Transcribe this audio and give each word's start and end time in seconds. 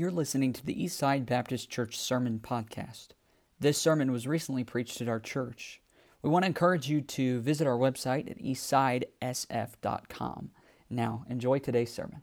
You're 0.00 0.10
listening 0.10 0.54
to 0.54 0.64
the 0.64 0.74
Eastside 0.74 1.26
Baptist 1.26 1.68
Church 1.68 1.98
Sermon 1.98 2.40
Podcast. 2.42 3.08
This 3.58 3.76
sermon 3.76 4.10
was 4.10 4.26
recently 4.26 4.64
preached 4.64 5.02
at 5.02 5.10
our 5.10 5.20
church. 5.20 5.82
We 6.22 6.30
want 6.30 6.44
to 6.44 6.46
encourage 6.46 6.88
you 6.88 7.02
to 7.02 7.42
visit 7.42 7.66
our 7.66 7.76
website 7.76 8.30
at 8.30 8.38
eastsidesf.com. 8.38 10.52
Now, 10.88 11.26
enjoy 11.28 11.58
today's 11.58 11.92
sermon. 11.92 12.22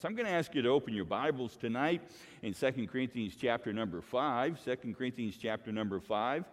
So 0.00 0.08
I'm 0.08 0.14
going 0.14 0.24
to 0.24 0.32
ask 0.32 0.54
you 0.54 0.62
to 0.62 0.70
open 0.70 0.94
your 0.94 1.04
Bibles 1.04 1.58
tonight 1.58 2.00
in 2.42 2.54
2 2.54 2.86
Corinthians 2.86 3.36
chapter 3.38 3.74
number 3.74 4.00
5. 4.00 4.64
2 4.64 4.94
Corinthians 4.94 5.36
chapter 5.36 5.70
number 5.70 6.00
5. 6.00 6.46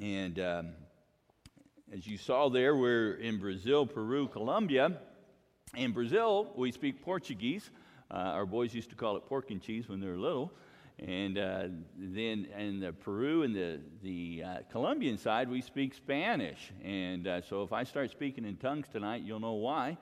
And 0.00 0.38
um, 0.38 0.68
as 1.90 2.06
you 2.06 2.18
saw 2.18 2.50
there, 2.50 2.76
we're 2.76 3.14
in 3.14 3.38
Brazil, 3.38 3.86
Peru, 3.86 4.28
Colombia. 4.28 4.98
In 5.74 5.92
Brazil, 5.92 6.52
we 6.54 6.70
speak 6.70 7.02
Portuguese. 7.02 7.70
Uh, 8.10 8.14
our 8.14 8.44
boys 8.44 8.74
used 8.74 8.90
to 8.90 8.96
call 8.96 9.16
it 9.16 9.24
pork 9.26 9.50
and 9.50 9.62
cheese 9.62 9.88
when 9.88 10.00
they 10.00 10.06
were 10.06 10.18
little. 10.18 10.52
And 10.98 11.38
uh, 11.38 11.68
then 11.98 12.46
in 12.58 12.80
the 12.80 12.92
Peru 12.92 13.42
and 13.42 13.54
the, 13.54 13.80
the 14.02 14.42
uh, 14.44 14.56
Colombian 14.70 15.16
side, 15.16 15.48
we 15.48 15.62
speak 15.62 15.94
Spanish. 15.94 16.72
And 16.84 17.26
uh, 17.26 17.40
so 17.40 17.62
if 17.62 17.72
I 17.72 17.84
start 17.84 18.10
speaking 18.10 18.44
in 18.44 18.56
tongues 18.56 18.86
tonight, 18.92 19.22
you'll 19.24 19.40
know 19.40 19.54
why. 19.54 19.96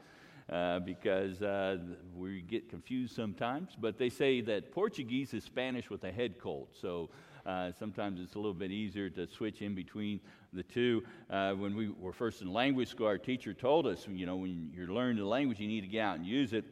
Uh, 0.51 0.79
because 0.81 1.41
uh, 1.41 1.79
we 2.15 2.43
get 2.43 2.69
confused 2.69 3.15
sometimes. 3.15 3.71
But 3.81 3.97
they 3.97 4.11
say 4.11 4.41
that 4.43 4.73
Portuguese 4.73 5.33
is 5.35 5.45
Spanish 5.45 5.89
with 5.89 6.03
a 6.05 6.13
head 6.13 6.39
cold. 6.39 6.69
So 6.81 7.11
uh, 7.47 7.73
sometimes 7.79 8.21
it's 8.21 8.35
a 8.35 8.39
little 8.39 8.55
bit 8.55 8.71
easier 8.71 9.11
to 9.11 9.27
switch 9.27 9.63
in 9.63 9.75
between 9.75 10.21
the 10.53 10.63
two. 10.63 11.03
Uh, 11.31 11.53
when 11.53 11.75
we 11.77 11.89
were 11.89 12.13
first 12.13 12.43
in 12.43 12.53
language 12.53 12.89
school, 12.89 13.07
our 13.07 13.19
teacher 13.19 13.53
told 13.53 13.87
us, 13.87 14.07
you 14.09 14.27
know, 14.27 14.37
when 14.37 14.71
you're 14.75 14.89
learning 14.89 15.19
the 15.19 15.25
language, 15.25 15.61
you 15.61 15.69
need 15.69 15.83
to 15.83 15.87
get 15.87 16.01
out 16.01 16.17
and 16.17 16.27
use 16.27 16.53
it. 16.53 16.65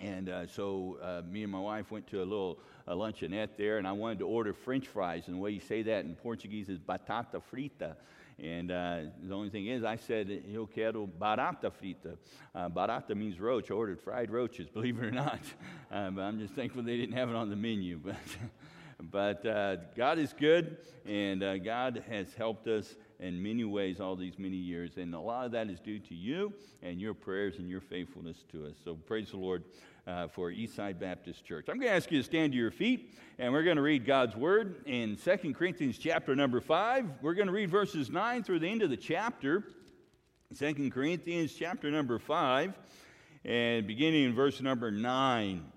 And 0.00 0.28
uh, 0.28 0.46
so 0.46 0.98
uh, 1.00 1.22
me 1.30 1.44
and 1.44 1.52
my 1.52 1.60
wife 1.60 1.90
went 1.90 2.08
to 2.08 2.18
a 2.18 2.24
little 2.24 2.58
luncheonette 2.88 3.56
there, 3.56 3.78
and 3.78 3.86
I 3.86 3.92
wanted 3.92 4.18
to 4.18 4.26
order 4.26 4.52
French 4.52 4.88
fries. 4.88 5.28
And 5.28 5.36
the 5.36 5.40
way 5.40 5.52
you 5.52 5.60
say 5.60 5.82
that 5.82 6.04
in 6.04 6.14
Portuguese 6.16 6.68
is 6.68 6.78
batata 6.80 7.40
frita. 7.52 7.94
And 8.42 8.72
uh, 8.72 9.00
the 9.22 9.34
only 9.34 9.50
thing 9.50 9.66
is, 9.66 9.84
I 9.84 9.96
said, 9.96 10.28
Eu 10.48 10.66
quero 10.66 11.06
barata 11.06 11.70
frita. 11.70 12.16
Uh, 12.54 12.68
barata 12.68 13.14
means 13.14 13.38
roach. 13.38 13.70
I 13.70 13.74
ordered 13.74 14.00
fried 14.00 14.30
roaches, 14.30 14.68
believe 14.72 14.98
it 14.98 15.04
or 15.04 15.10
not. 15.10 15.40
Uh, 15.90 16.10
but 16.10 16.22
I'm 16.22 16.40
just 16.40 16.54
thankful 16.54 16.82
they 16.82 16.96
didn't 16.96 17.16
have 17.16 17.28
it 17.28 17.36
on 17.36 17.50
the 17.50 17.56
menu. 17.56 18.00
But, 18.02 18.16
but 19.10 19.44
uh, 19.44 19.76
God 19.96 20.18
is 20.18 20.32
good, 20.32 20.76
and 21.04 21.42
uh, 21.42 21.58
God 21.58 22.04
has 22.08 22.32
helped 22.34 22.68
us 22.68 22.94
in 23.18 23.42
many 23.42 23.64
ways 23.64 24.00
all 24.00 24.16
these 24.16 24.38
many 24.38 24.56
years. 24.56 24.96
And 24.96 25.14
a 25.14 25.20
lot 25.20 25.46
of 25.46 25.52
that 25.52 25.68
is 25.68 25.80
due 25.80 25.98
to 25.98 26.14
you 26.14 26.52
and 26.82 27.00
your 27.00 27.14
prayers 27.14 27.58
and 27.58 27.68
your 27.68 27.80
faithfulness 27.80 28.44
to 28.52 28.66
us. 28.66 28.74
So 28.84 28.94
praise 28.94 29.30
the 29.30 29.38
Lord 29.38 29.64
uh, 30.06 30.28
for 30.28 30.50
Eastside 30.50 30.98
Baptist 31.00 31.44
Church. 31.44 31.66
I'm 31.68 31.76
going 31.76 31.88
to 31.88 31.96
ask 31.96 32.10
you 32.10 32.18
to 32.18 32.24
stand 32.24 32.52
to 32.52 32.58
your 32.58 32.70
feet, 32.70 33.14
and 33.38 33.52
we're 33.52 33.64
going 33.64 33.76
to 33.76 33.82
read 33.82 34.04
God's 34.04 34.36
Word 34.36 34.82
in 34.86 35.16
2 35.16 35.54
Corinthians 35.54 35.98
chapter 35.98 36.36
number 36.36 36.60
5. 36.60 37.06
We're 37.22 37.34
going 37.34 37.48
to 37.48 37.52
read 37.52 37.70
verses 37.70 38.10
9 38.10 38.42
through 38.44 38.60
the 38.60 38.68
end 38.68 38.82
of 38.82 38.90
the 38.90 38.96
chapter. 38.96 39.64
2 40.58 40.90
Corinthians 40.90 41.54
chapter 41.54 41.90
number 41.90 42.18
5, 42.18 42.74
and 43.46 43.86
beginning 43.86 44.24
in 44.24 44.34
verse 44.34 44.60
number 44.60 44.90
9. 44.90 45.71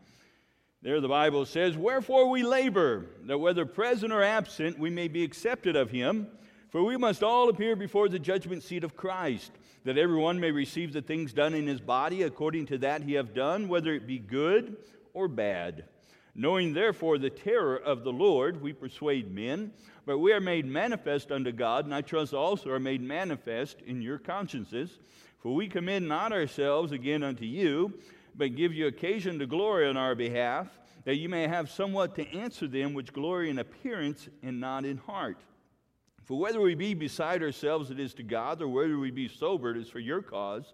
There 0.86 1.02
the 1.02 1.08
Bible 1.08 1.48
says, 1.48 1.76
Wherefore 1.76 2.30
we 2.30 2.44
labor, 2.44 3.08
that 3.24 3.40
whether 3.40 3.66
present 3.66 4.14
or 4.14 4.22
absent, 4.22 4.78
we 4.78 4.92
may 4.92 5.08
be 5.08 5.24
accepted 5.24 5.76
of 5.76 5.90
him. 5.90 6.28
For 6.70 6.84
we 6.84 6.96
must 6.96 7.24
all 7.24 7.50
appear 7.50 7.76
before 7.76 8.08
the 8.08 8.20
judgment 8.20 8.62
seat 8.62 8.84
of 8.84 8.96
Christ 8.96 9.52
that 9.84 9.98
everyone 9.98 10.40
may 10.40 10.52
receive 10.52 10.94
the 10.94 11.02
things 11.02 11.34
done 11.34 11.56
in 11.56 11.66
his 11.66 11.82
body 11.82 12.22
according 12.22 12.68
to 12.68 12.78
that 12.78 13.02
he 13.02 13.14
have 13.14 13.34
done, 13.34 13.68
whether 13.68 13.96
it 13.96 14.06
be 14.06 14.20
good 14.20 14.78
or 15.16 15.28
bad. 15.28 15.86
Knowing 16.36 16.74
therefore 16.74 17.18
the 17.18 17.32
terror 17.32 17.78
of 17.78 18.04
the 18.04 18.14
Lord, 18.14 18.62
we 18.62 18.72
persuade 18.72 19.34
men, 19.34 19.72
but 20.06 20.20
we 20.20 20.34
are 20.34 20.40
made 20.40 20.68
manifest 20.68 21.32
unto 21.32 21.52
God, 21.52 21.86
and 21.86 21.96
I 21.96 22.02
trust 22.02 22.36
also 22.36 22.70
are 22.70 22.80
made 22.80 23.02
manifest 23.02 23.82
in 23.88 24.04
your 24.04 24.20
consciences. 24.20 25.00
For 25.40 25.52
we 25.52 25.68
commend 25.68 26.08
not 26.08 26.32
ourselves 26.32 26.92
again 26.92 27.24
unto 27.24 27.46
you, 27.46 27.92
but 28.38 28.56
give 28.56 28.74
you 28.74 28.88
occasion 28.88 29.40
to 29.40 29.46
glory 29.46 29.88
on 29.88 29.98
our 29.98 30.16
behalf, 30.16 30.68
that 31.06 31.16
you 31.16 31.30
may 31.30 31.48
have 31.48 31.70
somewhat 31.70 32.16
to 32.16 32.28
answer 32.36 32.68
them 32.68 32.94
which 32.94 33.14
glory 33.14 33.50
in 33.50 33.60
appearance 33.60 34.28
and 34.44 34.60
not 34.60 34.86
in 34.86 34.98
heart. 34.98 35.38
For 36.26 36.38
whether 36.38 36.60
we 36.60 36.74
be 36.74 36.96
beside 36.96 37.44
ourselves, 37.44 37.92
it 37.92 38.00
is 38.00 38.16
to 38.16 38.24
God, 38.24 38.62
or 38.62 38.68
whether 38.68 38.98
we 38.98 39.12
be 39.12 39.28
sober, 39.28 39.72
it 39.72 39.78
is 39.78 39.88
for 39.88 40.00
your 40.00 40.24
cause. 40.24 40.74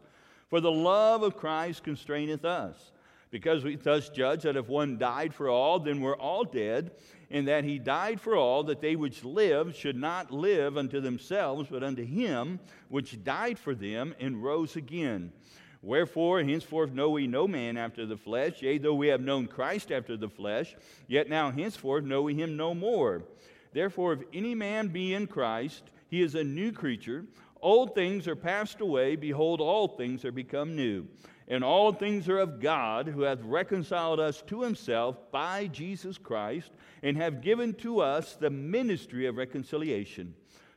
For 0.49 0.61
the 0.61 0.71
love 0.71 1.23
of 1.23 1.35
Christ 1.35 1.83
constraineth 1.83 2.45
us, 2.45 2.93
because 3.29 3.63
we 3.63 3.75
thus 3.75 4.09
judge 4.09 4.43
that 4.43 4.55
if 4.55 4.69
one 4.69 4.97
died 4.97 5.33
for 5.33 5.49
all, 5.49 5.79
then 5.79 5.99
we're 5.99 6.17
all 6.17 6.45
dead, 6.45 6.91
and 7.29 7.47
that 7.49 7.65
he 7.65 7.79
died 7.79 8.21
for 8.21 8.37
all, 8.37 8.63
that 8.63 8.81
they 8.81 8.95
which 8.95 9.25
live 9.25 9.75
should 9.75 9.97
not 9.97 10.31
live 10.31 10.77
unto 10.77 11.01
themselves, 11.01 11.67
but 11.69 11.83
unto 11.83 12.05
him 12.05 12.59
which 12.87 13.21
died 13.23 13.59
for 13.59 13.75
them 13.75 14.15
and 14.19 14.41
rose 14.41 14.77
again. 14.77 15.33
Wherefore, 15.81 16.43
henceforth 16.43 16.91
know 16.91 17.09
we 17.09 17.25
no 17.25 17.47
man 17.47 17.75
after 17.75 18.05
the 18.05 18.17
flesh, 18.17 18.61
yea, 18.61 18.77
though 18.77 18.93
we 18.93 19.07
have 19.07 19.21
known 19.21 19.47
Christ 19.47 19.91
after 19.91 20.15
the 20.15 20.29
flesh, 20.29 20.75
yet 21.07 21.27
now 21.27 21.49
henceforth 21.49 22.03
know 22.03 22.21
we 22.21 22.35
him 22.35 22.55
no 22.55 22.75
more. 22.75 23.23
Therefore, 23.73 24.13
if 24.13 24.19
any 24.33 24.53
man 24.53 24.89
be 24.89 25.13
in 25.13 25.25
Christ, 25.25 25.83
he 26.07 26.21
is 26.21 26.35
a 26.35 26.43
new 26.43 26.71
creature. 26.71 27.25
Old 27.61 27.95
things 27.95 28.27
are 28.27 28.35
passed 28.35 28.81
away. 28.81 29.15
Behold, 29.15 29.59
all 29.59 29.87
things 29.87 30.23
are 30.23 30.31
become 30.31 30.75
new. 30.75 31.07
And 31.47 31.63
all 31.63 31.91
things 31.91 32.29
are 32.29 32.37
of 32.37 32.59
God, 32.59 33.07
who 33.07 33.21
hath 33.21 33.41
reconciled 33.43 34.19
us 34.19 34.41
to 34.47 34.61
himself 34.61 35.17
by 35.31 35.67
Jesus 35.67 36.17
Christ, 36.17 36.71
and 37.01 37.17
have 37.17 37.41
given 37.41 37.73
to 37.75 38.01
us 38.01 38.35
the 38.35 38.49
ministry 38.49 39.25
of 39.25 39.37
reconciliation. 39.37 40.35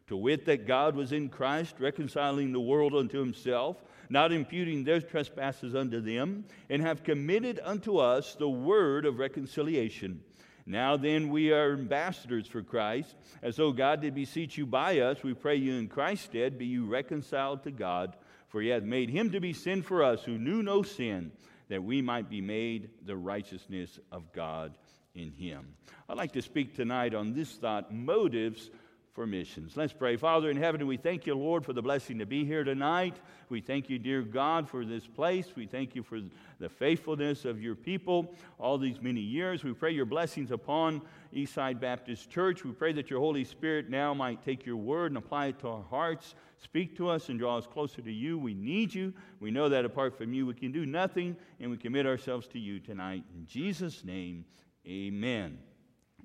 To 0.08 0.16
wit, 0.16 0.46
that 0.46 0.66
God 0.66 0.96
was 0.96 1.12
in 1.12 1.28
Christ, 1.28 1.76
reconciling 1.78 2.52
the 2.52 2.60
world 2.60 2.94
unto 2.94 3.18
himself, 3.18 3.82
not 4.08 4.32
imputing 4.32 4.84
their 4.84 5.00
trespasses 5.00 5.74
unto 5.74 6.00
them, 6.00 6.44
and 6.70 6.82
have 6.82 7.04
committed 7.04 7.60
unto 7.62 7.98
us 7.98 8.34
the 8.34 8.48
word 8.48 9.06
of 9.06 9.18
reconciliation. 9.18 10.20
Now 10.66 10.96
then, 10.96 11.28
we 11.28 11.52
are 11.52 11.74
ambassadors 11.74 12.46
for 12.46 12.62
Christ. 12.62 13.14
As 13.42 13.56
though 13.56 13.72
God 13.72 14.00
did 14.00 14.14
beseech 14.14 14.56
you 14.56 14.64
by 14.66 15.00
us, 15.00 15.22
we 15.22 15.34
pray 15.34 15.56
you 15.56 15.74
in 15.74 15.88
Christ's 15.88 16.26
stead, 16.26 16.58
be 16.58 16.66
you 16.66 16.86
reconciled 16.86 17.64
to 17.64 17.70
God. 17.70 18.16
For 18.48 18.62
he 18.62 18.68
hath 18.68 18.82
made 18.82 19.10
him 19.10 19.32
to 19.32 19.40
be 19.40 19.52
sin 19.52 19.82
for 19.82 20.02
us 20.02 20.22
who 20.24 20.38
knew 20.38 20.62
no 20.62 20.82
sin, 20.82 21.32
that 21.68 21.82
we 21.82 22.00
might 22.00 22.30
be 22.30 22.40
made 22.40 22.90
the 23.04 23.16
righteousness 23.16 23.98
of 24.10 24.32
God 24.32 24.78
in 25.14 25.32
him. 25.32 25.74
I'd 26.08 26.16
like 26.16 26.32
to 26.32 26.42
speak 26.42 26.74
tonight 26.74 27.14
on 27.14 27.34
this 27.34 27.52
thought 27.52 27.92
motives 27.92 28.70
for 29.14 29.28
missions. 29.28 29.76
Let's 29.76 29.92
pray. 29.92 30.16
Father 30.16 30.50
in 30.50 30.56
heaven, 30.56 30.84
we 30.88 30.96
thank 30.96 31.24
you, 31.24 31.36
Lord, 31.36 31.64
for 31.64 31.72
the 31.72 31.80
blessing 31.80 32.18
to 32.18 32.26
be 32.26 32.44
here 32.44 32.64
tonight. 32.64 33.14
We 33.48 33.60
thank 33.60 33.88
you, 33.88 33.96
dear 34.00 34.22
God, 34.22 34.68
for 34.68 34.84
this 34.84 35.06
place. 35.06 35.46
We 35.54 35.66
thank 35.66 35.94
you 35.94 36.02
for 36.02 36.20
the 36.58 36.68
faithfulness 36.68 37.44
of 37.44 37.62
your 37.62 37.76
people 37.76 38.34
all 38.58 38.76
these 38.76 39.00
many 39.00 39.20
years. 39.20 39.62
We 39.62 39.72
pray 39.72 39.92
your 39.92 40.04
blessings 40.04 40.50
upon 40.50 41.00
Eastside 41.32 41.78
Baptist 41.78 42.28
Church. 42.28 42.64
We 42.64 42.72
pray 42.72 42.92
that 42.92 43.08
your 43.08 43.20
Holy 43.20 43.44
Spirit 43.44 43.88
now 43.88 44.14
might 44.14 44.44
take 44.44 44.66
your 44.66 44.76
word 44.76 45.12
and 45.12 45.18
apply 45.18 45.46
it 45.46 45.60
to 45.60 45.68
our 45.68 45.84
hearts. 45.84 46.34
Speak 46.58 46.96
to 46.96 47.08
us 47.08 47.28
and 47.28 47.38
draw 47.38 47.56
us 47.56 47.68
closer 47.68 48.02
to 48.02 48.12
you. 48.12 48.36
We 48.36 48.52
need 48.52 48.92
you. 48.92 49.14
We 49.38 49.52
know 49.52 49.68
that 49.68 49.84
apart 49.84 50.18
from 50.18 50.32
you, 50.32 50.44
we 50.44 50.54
can 50.54 50.72
do 50.72 50.86
nothing, 50.86 51.36
and 51.60 51.70
we 51.70 51.76
commit 51.76 52.04
ourselves 52.04 52.48
to 52.48 52.58
you 52.58 52.80
tonight. 52.80 53.22
In 53.32 53.46
Jesus' 53.46 54.02
name, 54.02 54.44
amen. 54.84 55.58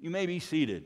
You 0.01 0.09
may 0.09 0.25
be 0.25 0.39
seated. 0.39 0.85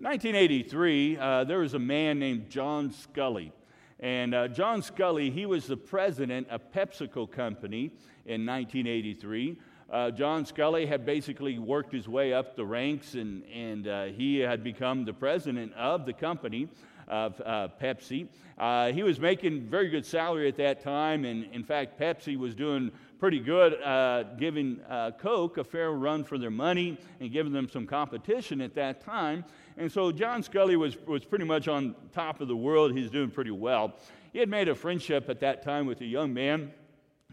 In 0.00 0.06
1983, 0.06 1.18
uh, 1.18 1.44
there 1.44 1.58
was 1.58 1.74
a 1.74 1.78
man 1.78 2.18
named 2.18 2.48
John 2.48 2.88
Sculley. 2.88 3.52
And 3.98 4.34
uh, 4.34 4.48
John 4.48 4.80
Sculley, 4.80 5.30
he 5.30 5.44
was 5.44 5.66
the 5.66 5.76
president 5.76 6.48
of 6.48 6.72
PepsiCo 6.72 7.30
Company 7.30 7.90
in 8.24 8.46
1983. 8.46 9.58
Uh, 9.92 10.10
John 10.10 10.46
Sculley 10.46 10.88
had 10.88 11.04
basically 11.04 11.58
worked 11.58 11.92
his 11.92 12.08
way 12.08 12.32
up 12.32 12.56
the 12.56 12.64
ranks, 12.64 13.12
and, 13.12 13.44
and 13.54 13.88
uh, 13.88 14.04
he 14.06 14.38
had 14.38 14.64
become 14.64 15.04
the 15.04 15.12
president 15.12 15.74
of 15.74 16.06
the 16.06 16.14
company 16.14 16.66
of 17.06 17.38
uh, 17.44 17.68
Pepsi. 17.78 18.26
Uh, 18.56 18.92
he 18.92 19.02
was 19.02 19.20
making 19.20 19.68
very 19.68 19.90
good 19.90 20.06
salary 20.06 20.48
at 20.48 20.56
that 20.56 20.82
time, 20.82 21.26
and 21.26 21.44
in 21.52 21.62
fact, 21.62 22.00
Pepsi 22.00 22.38
was 22.38 22.54
doing 22.54 22.90
pretty 23.20 23.38
good 23.38 23.74
uh, 23.82 24.22
giving 24.38 24.80
uh, 24.88 25.10
Coke 25.10 25.58
a 25.58 25.64
fair 25.64 25.92
run 25.92 26.24
for 26.24 26.38
their 26.38 26.50
money 26.50 26.96
and 27.20 27.30
giving 27.30 27.52
them 27.52 27.68
some 27.68 27.86
competition 27.86 28.62
at 28.62 28.74
that 28.74 29.04
time. 29.04 29.44
And 29.76 29.92
so 29.92 30.10
John 30.10 30.42
Sculley 30.42 30.76
was, 30.76 30.96
was 31.06 31.22
pretty 31.22 31.44
much 31.44 31.68
on 31.68 31.94
top 32.14 32.40
of 32.40 32.48
the 32.48 32.56
world. 32.56 32.96
He's 32.96 33.10
doing 33.10 33.30
pretty 33.30 33.50
well. 33.50 33.92
He 34.32 34.38
had 34.38 34.48
made 34.48 34.70
a 34.70 34.74
friendship 34.74 35.28
at 35.28 35.38
that 35.40 35.62
time 35.62 35.84
with 35.84 36.00
a 36.00 36.06
young 36.06 36.32
man 36.32 36.72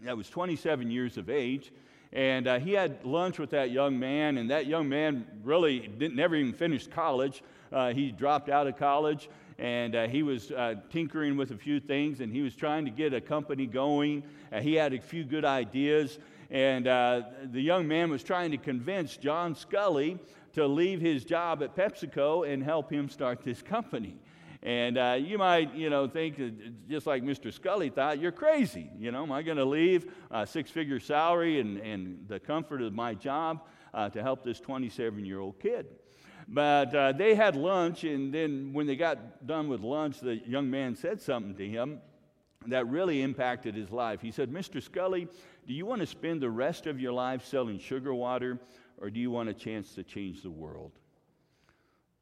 that 0.02 0.14
was 0.14 0.28
27 0.28 0.90
years 0.90 1.16
of 1.16 1.30
age. 1.30 1.72
And 2.12 2.46
uh, 2.46 2.58
he 2.58 2.72
had 2.74 3.02
lunch 3.04 3.38
with 3.38 3.50
that 3.50 3.70
young 3.70 3.98
man, 3.98 4.36
and 4.36 4.50
that 4.50 4.66
young 4.66 4.90
man 4.90 5.26
really 5.42 5.80
didn't, 5.80 6.16
never 6.16 6.34
even 6.36 6.52
finished 6.52 6.90
college. 6.90 7.42
Uh, 7.72 7.94
he 7.94 8.12
dropped 8.12 8.50
out 8.50 8.66
of 8.66 8.76
college 8.76 9.30
and 9.58 9.96
uh, 9.96 10.06
he 10.06 10.22
was 10.22 10.52
uh, 10.52 10.76
tinkering 10.90 11.36
with 11.36 11.50
a 11.50 11.56
few 11.56 11.80
things, 11.80 12.20
and 12.20 12.32
he 12.32 12.42
was 12.42 12.54
trying 12.54 12.84
to 12.84 12.90
get 12.90 13.12
a 13.12 13.20
company 13.20 13.66
going. 13.66 14.22
Uh, 14.52 14.60
he 14.60 14.74
had 14.74 14.92
a 14.92 15.00
few 15.00 15.24
good 15.24 15.44
ideas, 15.44 16.18
and 16.50 16.86
uh, 16.86 17.22
the 17.44 17.60
young 17.60 17.88
man 17.88 18.10
was 18.10 18.22
trying 18.22 18.52
to 18.52 18.56
convince 18.56 19.16
John 19.16 19.54
Sculley 19.54 20.18
to 20.52 20.66
leave 20.66 21.00
his 21.00 21.24
job 21.24 21.62
at 21.62 21.74
PepsiCo 21.74 22.50
and 22.50 22.62
help 22.62 22.90
him 22.90 23.08
start 23.08 23.42
this 23.42 23.60
company. 23.60 24.16
And 24.62 24.98
uh, 24.98 25.16
you 25.20 25.38
might, 25.38 25.74
you 25.74 25.88
know, 25.88 26.08
think 26.08 26.40
just 26.88 27.06
like 27.06 27.22
Mr. 27.22 27.52
Sculley 27.56 27.92
thought, 27.92 28.18
you're 28.18 28.32
crazy. 28.32 28.90
You 28.98 29.12
know, 29.12 29.22
am 29.22 29.30
I 29.30 29.42
going 29.42 29.56
to 29.56 29.64
leave 29.64 30.12
a 30.30 30.46
six-figure 30.46 30.98
salary 31.00 31.60
and, 31.60 31.78
and 31.78 32.24
the 32.26 32.40
comfort 32.40 32.82
of 32.82 32.92
my 32.92 33.14
job 33.14 33.62
uh, 33.94 34.08
to 34.10 34.22
help 34.22 34.42
this 34.42 34.60
27-year-old 34.60 35.60
kid? 35.60 35.86
But 36.50 36.94
uh, 36.94 37.12
they 37.12 37.34
had 37.34 37.56
lunch, 37.56 38.04
and 38.04 38.32
then 38.32 38.72
when 38.72 38.86
they 38.86 38.96
got 38.96 39.46
done 39.46 39.68
with 39.68 39.82
lunch, 39.82 40.20
the 40.20 40.36
young 40.36 40.70
man 40.70 40.96
said 40.96 41.20
something 41.20 41.54
to 41.56 41.68
him 41.68 42.00
that 42.66 42.88
really 42.88 43.20
impacted 43.20 43.74
his 43.74 43.90
life. 43.90 44.22
He 44.22 44.30
said, 44.30 44.50
Mr. 44.50 44.82
Sculley, 44.82 45.28
do 45.66 45.74
you 45.74 45.84
want 45.84 46.00
to 46.00 46.06
spend 46.06 46.40
the 46.40 46.50
rest 46.50 46.86
of 46.86 46.98
your 46.98 47.12
life 47.12 47.44
selling 47.44 47.78
sugar 47.78 48.14
water, 48.14 48.58
or 48.96 49.10
do 49.10 49.20
you 49.20 49.30
want 49.30 49.50
a 49.50 49.54
chance 49.54 49.94
to 49.94 50.02
change 50.02 50.42
the 50.42 50.50
world? 50.50 50.92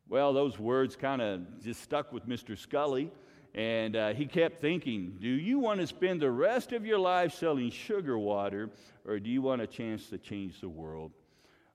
Well, 0.08 0.32
those 0.32 0.58
words 0.58 0.96
kind 0.96 1.22
of 1.22 1.62
just 1.62 1.80
stuck 1.82 2.12
with 2.12 2.28
Mr. 2.28 2.58
Sculley, 2.58 3.10
and 3.54 3.94
uh, 3.94 4.12
he 4.12 4.26
kept 4.26 4.60
thinking, 4.60 5.16
Do 5.20 5.28
you 5.28 5.60
want 5.60 5.80
to 5.80 5.86
spend 5.86 6.20
the 6.20 6.30
rest 6.30 6.72
of 6.72 6.84
your 6.84 6.98
life 6.98 7.32
selling 7.32 7.70
sugar 7.70 8.18
water, 8.18 8.70
or 9.04 9.20
do 9.20 9.30
you 9.30 9.40
want 9.40 9.62
a 9.62 9.66
chance 9.68 10.08
to 10.08 10.18
change 10.18 10.60
the 10.60 10.68
world? 10.68 11.12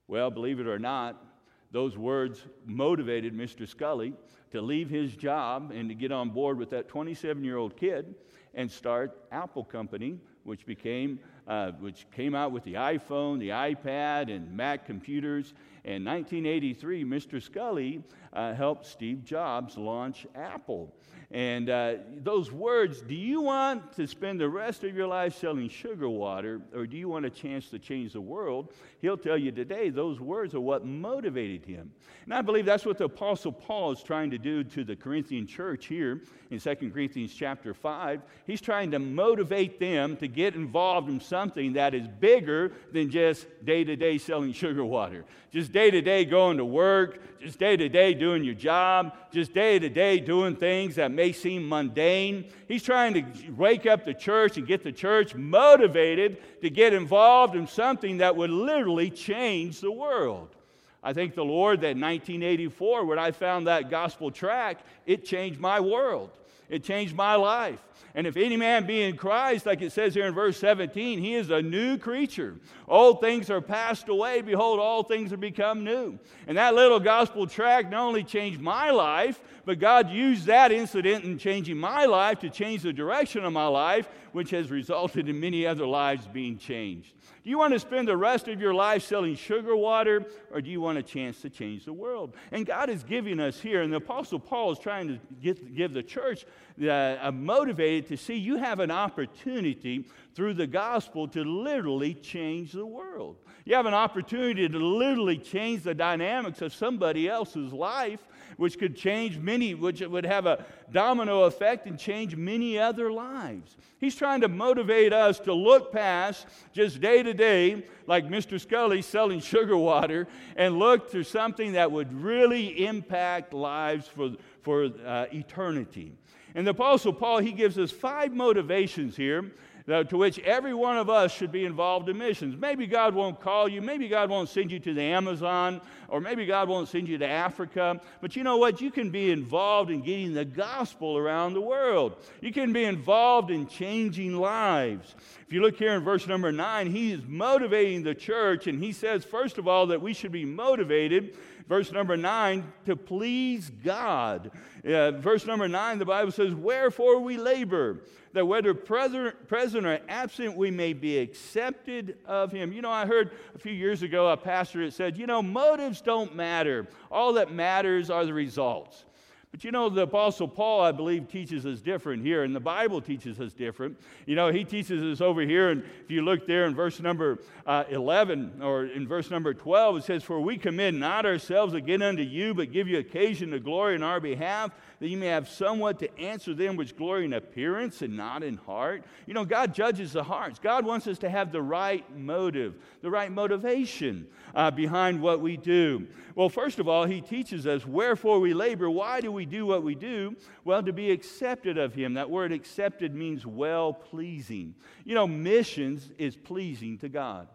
Well, 0.07 0.29
believe 0.29 0.59
it 0.59 0.67
or 0.67 0.79
not, 0.79 1.30
those 1.71 1.97
words 1.97 2.45
motivated 2.65 3.33
Mr. 3.35 3.67
Sculley 3.67 4.13
to 4.51 4.61
leave 4.61 4.89
his 4.89 5.15
job 5.15 5.71
and 5.73 5.87
to 5.89 5.95
get 5.95 6.11
on 6.11 6.29
board 6.29 6.57
with 6.57 6.69
that 6.71 6.87
27 6.87 7.43
year 7.43 7.57
old 7.57 7.77
kid 7.77 8.13
and 8.53 8.69
start 8.69 9.17
Apple 9.31 9.63
Company, 9.63 10.17
which 10.43 10.65
became 10.65 11.19
uh, 11.47 11.71
which 11.79 12.05
came 12.11 12.35
out 12.35 12.51
with 12.51 12.63
the 12.63 12.75
iPhone, 12.75 13.39
the 13.39 13.49
iPad, 13.49 14.33
and 14.33 14.55
Mac 14.55 14.85
computers. 14.85 15.53
In 15.83 16.05
1983, 16.05 17.03
Mr. 17.03 17.41
Sculley 17.41 18.03
uh, 18.33 18.53
helped 18.53 18.85
Steve 18.85 19.23
Jobs 19.23 19.77
launch 19.77 20.27
Apple. 20.35 20.93
And 21.31 21.69
uh, 21.69 21.93
those 22.23 22.51
words, 22.51 23.01
do 23.01 23.15
you 23.15 23.39
want 23.39 23.93
to 23.95 24.05
spend 24.05 24.41
the 24.41 24.49
rest 24.49 24.83
of 24.83 24.93
your 24.93 25.07
life 25.07 25.33
selling 25.37 25.69
sugar 25.69 26.09
water 26.09 26.61
or 26.75 26.85
do 26.85 26.97
you 26.97 27.07
want 27.07 27.25
a 27.25 27.29
chance 27.29 27.69
to 27.69 27.79
change 27.79 28.11
the 28.11 28.21
world? 28.21 28.73
He'll 28.99 29.17
tell 29.17 29.37
you 29.37 29.53
today 29.53 29.89
those 29.89 30.19
words 30.19 30.53
are 30.55 30.59
what 30.59 30.85
motivated 30.85 31.65
him. 31.65 31.91
And 32.25 32.33
I 32.33 32.41
believe 32.41 32.65
that's 32.65 32.85
what 32.85 32.97
the 32.97 33.05
Apostle 33.05 33.53
Paul 33.53 33.93
is 33.93 34.03
trying 34.03 34.29
to 34.31 34.37
do 34.37 34.65
to 34.65 34.83
the 34.83 34.95
Corinthian 34.95 35.47
church 35.47 35.85
here 35.85 36.21
in 36.49 36.59
2 36.59 36.75
Corinthians 36.91 37.33
chapter 37.33 37.73
5. 37.73 38.21
He's 38.45 38.61
trying 38.61 38.91
to 38.91 38.99
motivate 38.99 39.79
them 39.79 40.17
to 40.17 40.27
get 40.27 40.55
involved 40.55 41.09
in 41.09 41.21
something 41.21 41.73
that 41.73 41.95
is 41.95 42.09
bigger 42.09 42.73
than 42.91 43.09
just 43.09 43.47
day 43.63 43.85
to 43.85 43.95
day 43.95 44.17
selling 44.17 44.51
sugar 44.51 44.83
water, 44.83 45.23
just 45.51 45.71
day 45.71 45.91
to 45.91 46.01
day 46.01 46.23
going 46.23 46.57
to 46.57 46.65
work, 46.65 47.19
just 47.41 47.59
day 47.59 47.75
to 47.75 47.89
day 47.89 48.13
doing 48.13 48.43
your 48.43 48.53
job, 48.53 49.13
just 49.31 49.53
day 49.53 49.79
to 49.79 49.89
day 49.89 50.19
doing 50.19 50.55
things 50.55 50.95
that 50.95 51.11
may 51.11 51.31
seem 51.31 51.67
mundane. 51.67 52.45
He's 52.67 52.83
trying 52.83 53.13
to 53.15 53.51
wake 53.51 53.85
up 53.85 54.05
the 54.05 54.13
church 54.13 54.57
and 54.57 54.65
get 54.65 54.83
the 54.83 54.91
church 54.91 55.35
motivated 55.35 56.37
to 56.61 56.69
get 56.69 56.93
involved 56.93 57.55
in 57.55 57.67
something 57.67 58.17
that 58.17 58.35
would 58.35 58.49
literally 58.49 59.09
change 59.09 59.81
the 59.81 59.91
world. 59.91 60.55
I 61.03 61.13
thank 61.13 61.33
the 61.33 61.43
Lord 61.43 61.81
that 61.81 61.91
in 61.91 62.01
1984, 62.01 63.05
when 63.05 63.19
I 63.19 63.31
found 63.31 63.67
that 63.67 63.89
gospel 63.89 64.31
track, 64.31 64.79
it 65.05 65.25
changed 65.25 65.59
my 65.59 65.79
world. 65.79 66.29
It 66.71 66.85
changed 66.85 67.13
my 67.13 67.35
life. 67.35 67.79
And 68.15 68.25
if 68.25 68.37
any 68.37 68.55
man 68.55 68.87
be 68.87 69.03
in 69.03 69.17
Christ, 69.17 69.65
like 69.65 69.81
it 69.81 69.91
says 69.91 70.13
here 70.13 70.25
in 70.25 70.33
verse 70.33 70.57
17, 70.57 71.19
he 71.19 71.35
is 71.35 71.49
a 71.49 71.61
new 71.61 71.97
creature. 71.97 72.55
Old 72.87 73.19
things 73.19 73.49
are 73.49 73.61
passed 73.61 74.07
away. 74.07 74.41
Behold, 74.41 74.79
all 74.79 75.03
things 75.03 75.33
are 75.33 75.37
become 75.37 75.83
new. 75.83 76.17
And 76.47 76.57
that 76.57 76.73
little 76.73 76.99
gospel 76.99 77.45
tract 77.45 77.91
not 77.91 78.01
only 78.01 78.23
changed 78.23 78.61
my 78.61 78.89
life, 78.89 79.41
but 79.65 79.79
God 79.79 80.09
used 80.09 80.45
that 80.45 80.71
incident 80.71 81.25
in 81.25 81.37
changing 81.37 81.77
my 81.77 82.05
life 82.05 82.39
to 82.39 82.49
change 82.49 82.83
the 82.83 82.93
direction 82.93 83.45
of 83.45 83.53
my 83.53 83.67
life, 83.67 84.09
which 84.31 84.49
has 84.51 84.71
resulted 84.71 85.27
in 85.27 85.39
many 85.39 85.67
other 85.67 85.85
lives 85.85 86.25
being 86.27 86.57
changed. 86.57 87.13
Do 87.43 87.49
you 87.49 87.57
want 87.57 87.73
to 87.73 87.79
spend 87.79 88.07
the 88.07 88.17
rest 88.17 88.47
of 88.47 88.61
your 88.61 88.73
life 88.73 89.03
selling 89.03 89.35
sugar 89.35 89.75
water, 89.75 90.27
or 90.51 90.61
do 90.61 90.69
you 90.69 90.79
want 90.79 90.99
a 90.99 91.03
chance 91.03 91.41
to 91.41 91.49
change 91.49 91.85
the 91.85 91.93
world? 91.93 92.35
And 92.51 92.67
God 92.67 92.89
is 92.89 93.03
giving 93.03 93.39
us 93.39 93.59
here, 93.59 93.81
and 93.81 93.91
the 93.91 93.97
Apostle 93.97 94.39
Paul 94.39 94.71
is 94.71 94.77
trying 94.77 95.07
to 95.07 95.19
get, 95.41 95.75
give 95.75 95.93
the 95.93 96.03
church 96.03 96.45
uh, 96.79 97.31
motivated 97.33 98.07
to 98.09 98.17
see 98.17 98.35
you 98.35 98.57
have 98.57 98.79
an 98.79 98.91
opportunity 98.91 100.05
through 100.33 100.53
the 100.53 100.67
gospel 100.67 101.27
to 101.27 101.43
literally 101.43 102.13
change 102.13 102.71
the 102.71 102.85
world. 102.85 103.37
You 103.65 103.75
have 103.75 103.85
an 103.85 103.93
opportunity 103.93 104.67
to 104.67 104.79
literally 104.79 105.37
change 105.37 105.83
the 105.83 105.93
dynamics 105.93 106.61
of 106.61 106.73
somebody 106.73 107.29
else's 107.29 107.71
life, 107.71 108.19
which 108.57 108.79
could 108.79 108.95
change 108.95 109.37
many, 109.37 109.75
which 109.75 110.01
would 110.01 110.25
have 110.25 110.45
a 110.45 110.65
domino 110.91 111.43
effect 111.43 111.85
and 111.87 111.97
change 111.97 112.35
many 112.35 112.79
other 112.79 113.11
lives. 113.11 113.77
He's 113.99 114.15
trying 114.15 114.41
to 114.41 114.47
motivate 114.47 115.13
us 115.13 115.39
to 115.41 115.53
look 115.53 115.91
past 115.91 116.47
just 116.73 117.01
day 117.01 117.21
to 117.21 117.33
day, 117.33 117.85
like 118.07 118.27
Mr. 118.27 118.59
Sculley 118.59 119.03
selling 119.03 119.39
sugar 119.39 119.77
water, 119.77 120.27
and 120.55 120.79
look 120.79 121.11
to 121.11 121.23
something 121.23 121.73
that 121.73 121.91
would 121.91 122.11
really 122.13 122.85
impact 122.85 123.53
lives 123.53 124.07
for, 124.07 124.31
for 124.63 124.89
uh, 125.05 125.25
eternity. 125.31 126.13
And 126.55 126.65
the 126.65 126.71
Apostle 126.71 127.13
Paul, 127.13 127.39
he 127.39 127.51
gives 127.51 127.77
us 127.77 127.91
five 127.91 128.33
motivations 128.33 129.15
here 129.15 129.51
uh, 129.89 130.03
to 130.05 130.17
which 130.17 130.39
every 130.39 130.73
one 130.73 130.97
of 130.97 131.09
us 131.09 131.33
should 131.33 131.51
be 131.51 131.65
involved 131.65 132.09
in 132.09 132.17
missions. 132.17 132.59
Maybe 132.59 132.87
God 132.87 133.15
won't 133.15 133.39
call 133.39 133.67
you, 133.67 133.81
maybe 133.81 134.07
God 134.07 134.29
won't 134.29 134.49
send 134.49 134.71
you 134.71 134.79
to 134.79 134.93
the 134.93 135.01
Amazon, 135.01 135.81
or 136.07 136.21
maybe 136.21 136.45
God 136.45 136.69
won't 136.69 136.87
send 136.87 137.07
you 137.07 137.17
to 137.17 137.27
Africa. 137.27 137.99
But 138.21 138.35
you 138.35 138.43
know 138.43 138.57
what? 138.57 138.81
You 138.81 138.91
can 138.91 139.09
be 139.09 139.31
involved 139.31 139.89
in 139.89 140.01
getting 140.01 140.33
the 140.33 140.45
gospel 140.45 141.17
around 141.17 141.53
the 141.53 141.61
world. 141.61 142.15
You 142.41 142.51
can 142.51 142.73
be 142.73 142.83
involved 142.83 143.49
in 143.49 143.67
changing 143.67 144.35
lives. 144.35 145.15
If 145.47 145.53
you 145.53 145.61
look 145.61 145.77
here 145.77 145.93
in 145.93 146.03
verse 146.03 146.27
number 146.27 146.51
nine, 146.51 146.91
he 146.91 147.11
is 147.11 147.21
motivating 147.25 148.03
the 148.03 148.15
church, 148.15 148.67
and 148.67 148.81
he 148.81 148.91
says, 148.91 149.23
first 149.25 149.57
of 149.57 149.67
all, 149.67 149.87
that 149.87 150.01
we 150.01 150.13
should 150.13 150.31
be 150.31 150.45
motivated 150.45 151.35
verse 151.71 151.89
number 151.93 152.17
nine, 152.17 152.69
to 152.85 152.97
please 152.97 153.71
God. 153.81 154.51
Uh, 154.85 155.11
verse 155.11 155.45
number 155.45 155.69
nine, 155.69 155.99
the 155.99 156.05
Bible 156.05 156.33
says, 156.33 156.53
Wherefore 156.53 157.21
we 157.21 157.37
labor, 157.37 158.01
that 158.33 158.45
whether 158.45 158.73
present, 158.73 159.47
present 159.47 159.85
or 159.85 160.01
absent, 160.09 160.57
we 160.57 160.69
may 160.69 160.91
be 160.91 161.17
accepted 161.17 162.17
of 162.25 162.51
Him. 162.51 162.73
You 162.73 162.81
know, 162.81 162.91
I 162.91 163.05
heard 163.05 163.31
a 163.55 163.57
few 163.57 163.71
years 163.71 164.03
ago 164.03 164.27
a 164.27 164.35
pastor 164.35 164.83
that 164.83 164.91
said, 164.91 165.17
You 165.17 165.27
know, 165.27 165.41
motives 165.41 166.01
don't 166.01 166.35
matter. 166.35 166.89
All 167.09 167.31
that 167.33 167.53
matters 167.53 168.09
are 168.09 168.25
the 168.25 168.33
results. 168.33 169.05
But 169.51 169.65
you 169.65 169.71
know, 169.71 169.89
the 169.89 170.03
Apostle 170.03 170.47
Paul, 170.47 170.79
I 170.79 170.93
believe, 170.93 171.27
teaches 171.27 171.65
us 171.65 171.81
different 171.81 172.23
here, 172.23 172.43
and 172.43 172.55
the 172.55 172.61
Bible 172.61 173.01
teaches 173.01 173.37
us 173.41 173.51
different. 173.51 173.99
You 174.25 174.35
know, 174.35 174.49
he 174.49 174.63
teaches 174.63 175.03
us 175.03 175.19
over 175.19 175.41
here, 175.41 175.71
and 175.71 175.83
if 176.03 176.09
you 176.09 176.21
look 176.21 176.47
there 176.47 176.65
in 176.65 176.73
verse 176.73 177.01
number 177.01 177.39
uh, 177.65 177.83
11 177.89 178.61
or 178.61 178.85
in 178.85 179.05
verse 179.05 179.29
number 179.29 179.53
12, 179.53 179.97
it 179.97 180.03
says, 180.05 180.23
For 180.23 180.39
we 180.39 180.57
commit 180.57 180.93
not 180.93 181.25
ourselves 181.25 181.73
again 181.73 182.01
unto 182.01 182.23
you, 182.23 182.53
but 182.53 182.71
give 182.71 182.87
you 182.87 182.99
occasion 182.99 183.51
to 183.51 183.59
glory 183.59 183.95
in 183.95 184.03
our 184.03 184.21
behalf 184.21 184.71
that 185.01 185.09
you 185.09 185.17
may 185.17 185.27
have 185.27 185.49
somewhat 185.49 185.97
to 185.97 186.19
answer 186.19 186.53
them 186.53 186.75
which 186.75 186.95
glory 186.95 187.25
in 187.25 187.33
appearance 187.33 188.03
and 188.03 188.15
not 188.15 188.43
in 188.43 188.55
heart. 188.55 189.03
You 189.25 189.33
know, 189.33 189.43
God 189.43 189.73
judges 189.73 190.13
the 190.13 190.23
hearts. 190.23 190.59
God 190.59 190.85
wants 190.85 191.07
us 191.07 191.17
to 191.19 191.29
have 191.29 191.51
the 191.51 191.61
right 191.61 192.05
motive, 192.15 192.75
the 193.01 193.09
right 193.09 193.31
motivation 193.31 194.27
uh, 194.53 194.69
behind 194.69 195.19
what 195.19 195.41
we 195.41 195.57
do. 195.57 196.05
Well, 196.35 196.49
first 196.49 196.77
of 196.77 196.87
all, 196.87 197.05
He 197.05 197.19
teaches 197.19 197.65
us 197.65 197.83
wherefore 197.83 198.39
we 198.39 198.53
labor. 198.53 198.91
Why 198.91 199.21
do 199.21 199.31
we 199.31 199.47
do 199.47 199.65
what 199.65 199.81
we 199.81 199.95
do? 199.95 200.35
Well, 200.65 200.83
to 200.83 200.93
be 200.93 201.09
accepted 201.09 201.79
of 201.79 201.95
Him. 201.95 202.13
That 202.13 202.29
word 202.29 202.51
accepted 202.51 203.15
means 203.15 203.43
well 203.43 203.93
pleasing. 203.93 204.75
You 205.03 205.15
know, 205.15 205.25
missions 205.25 206.11
is 206.19 206.35
pleasing 206.35 206.99
to 206.99 207.09
God. 207.09 207.47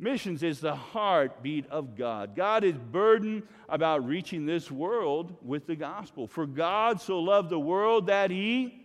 Missions 0.00 0.42
is 0.42 0.60
the 0.60 0.74
heartbeat 0.74 1.66
of 1.68 1.94
God. 1.94 2.34
God 2.34 2.64
is 2.64 2.74
burdened 2.78 3.42
about 3.68 4.06
reaching 4.06 4.46
this 4.46 4.70
world 4.70 5.36
with 5.42 5.66
the 5.66 5.76
gospel. 5.76 6.26
For 6.26 6.46
God 6.46 7.02
so 7.02 7.20
loved 7.20 7.50
the 7.50 7.60
world 7.60 8.06
that 8.06 8.30
he 8.30 8.80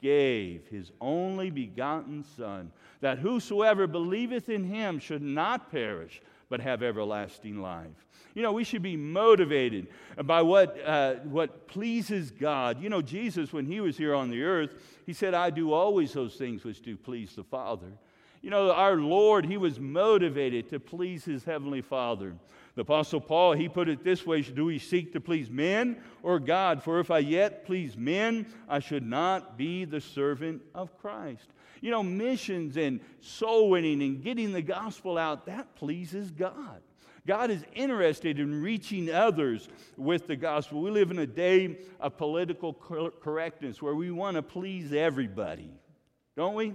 gave 0.00 0.68
his 0.68 0.92
only 1.00 1.50
begotten 1.50 2.24
Son, 2.36 2.70
that 3.00 3.18
whosoever 3.18 3.88
believeth 3.88 4.48
in 4.48 4.62
him 4.62 5.00
should 5.00 5.22
not 5.22 5.72
perish, 5.72 6.22
but 6.48 6.60
have 6.60 6.82
everlasting 6.82 7.60
life. 7.60 8.06
You 8.34 8.42
know, 8.42 8.52
we 8.52 8.62
should 8.62 8.82
be 8.82 8.96
motivated 8.96 9.88
by 10.24 10.42
what, 10.42 10.78
uh, 10.84 11.14
what 11.24 11.66
pleases 11.66 12.30
God. 12.30 12.80
You 12.80 12.88
know, 12.88 13.02
Jesus, 13.02 13.52
when 13.52 13.66
he 13.66 13.80
was 13.80 13.96
here 13.96 14.14
on 14.14 14.30
the 14.30 14.42
earth, 14.44 14.70
he 15.06 15.12
said, 15.12 15.34
I 15.34 15.50
do 15.50 15.72
always 15.72 16.12
those 16.12 16.34
things 16.34 16.62
which 16.62 16.82
do 16.82 16.96
please 16.96 17.34
the 17.34 17.44
Father. 17.44 17.92
You 18.44 18.50
know, 18.50 18.72
our 18.72 18.96
Lord, 18.96 19.46
he 19.46 19.56
was 19.56 19.80
motivated 19.80 20.68
to 20.68 20.78
please 20.78 21.24
his 21.24 21.44
heavenly 21.44 21.80
Father. 21.80 22.34
The 22.74 22.82
Apostle 22.82 23.22
Paul, 23.22 23.54
he 23.54 23.70
put 23.70 23.88
it 23.88 24.04
this 24.04 24.26
way 24.26 24.42
Do 24.42 24.66
we 24.66 24.78
seek 24.78 25.14
to 25.14 25.20
please 25.20 25.48
men 25.48 25.96
or 26.22 26.38
God? 26.38 26.82
For 26.82 27.00
if 27.00 27.10
I 27.10 27.20
yet 27.20 27.64
please 27.64 27.96
men, 27.96 28.44
I 28.68 28.80
should 28.80 29.02
not 29.02 29.56
be 29.56 29.86
the 29.86 30.02
servant 30.02 30.60
of 30.74 30.94
Christ. 30.98 31.46
You 31.80 31.90
know, 31.90 32.02
missions 32.02 32.76
and 32.76 33.00
soul 33.22 33.70
winning 33.70 34.02
and 34.02 34.22
getting 34.22 34.52
the 34.52 34.60
gospel 34.60 35.16
out, 35.16 35.46
that 35.46 35.74
pleases 35.74 36.30
God. 36.30 36.82
God 37.26 37.50
is 37.50 37.64
interested 37.74 38.38
in 38.38 38.60
reaching 38.60 39.10
others 39.10 39.70
with 39.96 40.26
the 40.26 40.36
gospel. 40.36 40.82
We 40.82 40.90
live 40.90 41.10
in 41.10 41.18
a 41.20 41.26
day 41.26 41.78
of 41.98 42.18
political 42.18 42.74
correctness 42.74 43.80
where 43.80 43.94
we 43.94 44.10
want 44.10 44.34
to 44.34 44.42
please 44.42 44.92
everybody, 44.92 45.70
don't 46.36 46.54
we? 46.54 46.74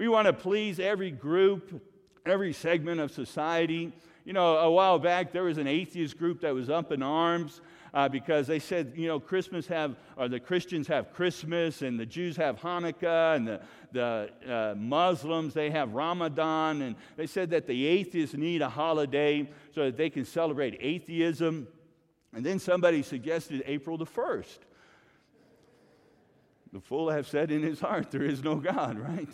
We 0.00 0.08
want 0.08 0.28
to 0.28 0.32
please 0.32 0.80
every 0.80 1.10
group, 1.10 1.78
every 2.24 2.54
segment 2.54 3.02
of 3.02 3.10
society. 3.10 3.92
You 4.24 4.32
know, 4.32 4.56
a 4.56 4.70
while 4.70 4.98
back 4.98 5.30
there 5.30 5.42
was 5.42 5.58
an 5.58 5.66
atheist 5.66 6.16
group 6.16 6.40
that 6.40 6.54
was 6.54 6.70
up 6.70 6.90
in 6.90 7.02
arms 7.02 7.60
uh, 7.92 8.08
because 8.08 8.46
they 8.46 8.60
said, 8.60 8.94
you 8.96 9.06
know, 9.06 9.20
Christmas 9.20 9.66
have, 9.66 9.96
or 10.16 10.26
the 10.26 10.40
Christians 10.40 10.88
have 10.88 11.12
Christmas, 11.12 11.82
and 11.82 12.00
the 12.00 12.06
Jews 12.06 12.34
have 12.38 12.58
Hanukkah, 12.58 13.36
and 13.36 13.46
the, 13.46 13.60
the 13.92 14.30
uh, 14.50 14.74
Muslims, 14.74 15.52
they 15.52 15.68
have 15.68 15.92
Ramadan, 15.92 16.80
and 16.80 16.96
they 17.18 17.26
said 17.26 17.50
that 17.50 17.66
the 17.66 17.84
atheists 17.84 18.34
need 18.34 18.62
a 18.62 18.70
holiday 18.70 19.46
so 19.74 19.84
that 19.84 19.98
they 19.98 20.08
can 20.08 20.24
celebrate 20.24 20.78
atheism. 20.80 21.68
And 22.32 22.42
then 22.42 22.58
somebody 22.58 23.02
suggested 23.02 23.62
April 23.66 23.98
the 23.98 24.06
1st. 24.06 24.60
The 26.72 26.80
fool 26.80 27.10
have 27.10 27.26
said 27.28 27.50
in 27.50 27.62
his 27.62 27.80
heart, 27.80 28.10
There 28.10 28.22
is 28.22 28.42
no 28.42 28.54
God, 28.54 28.98
right? 29.16 29.28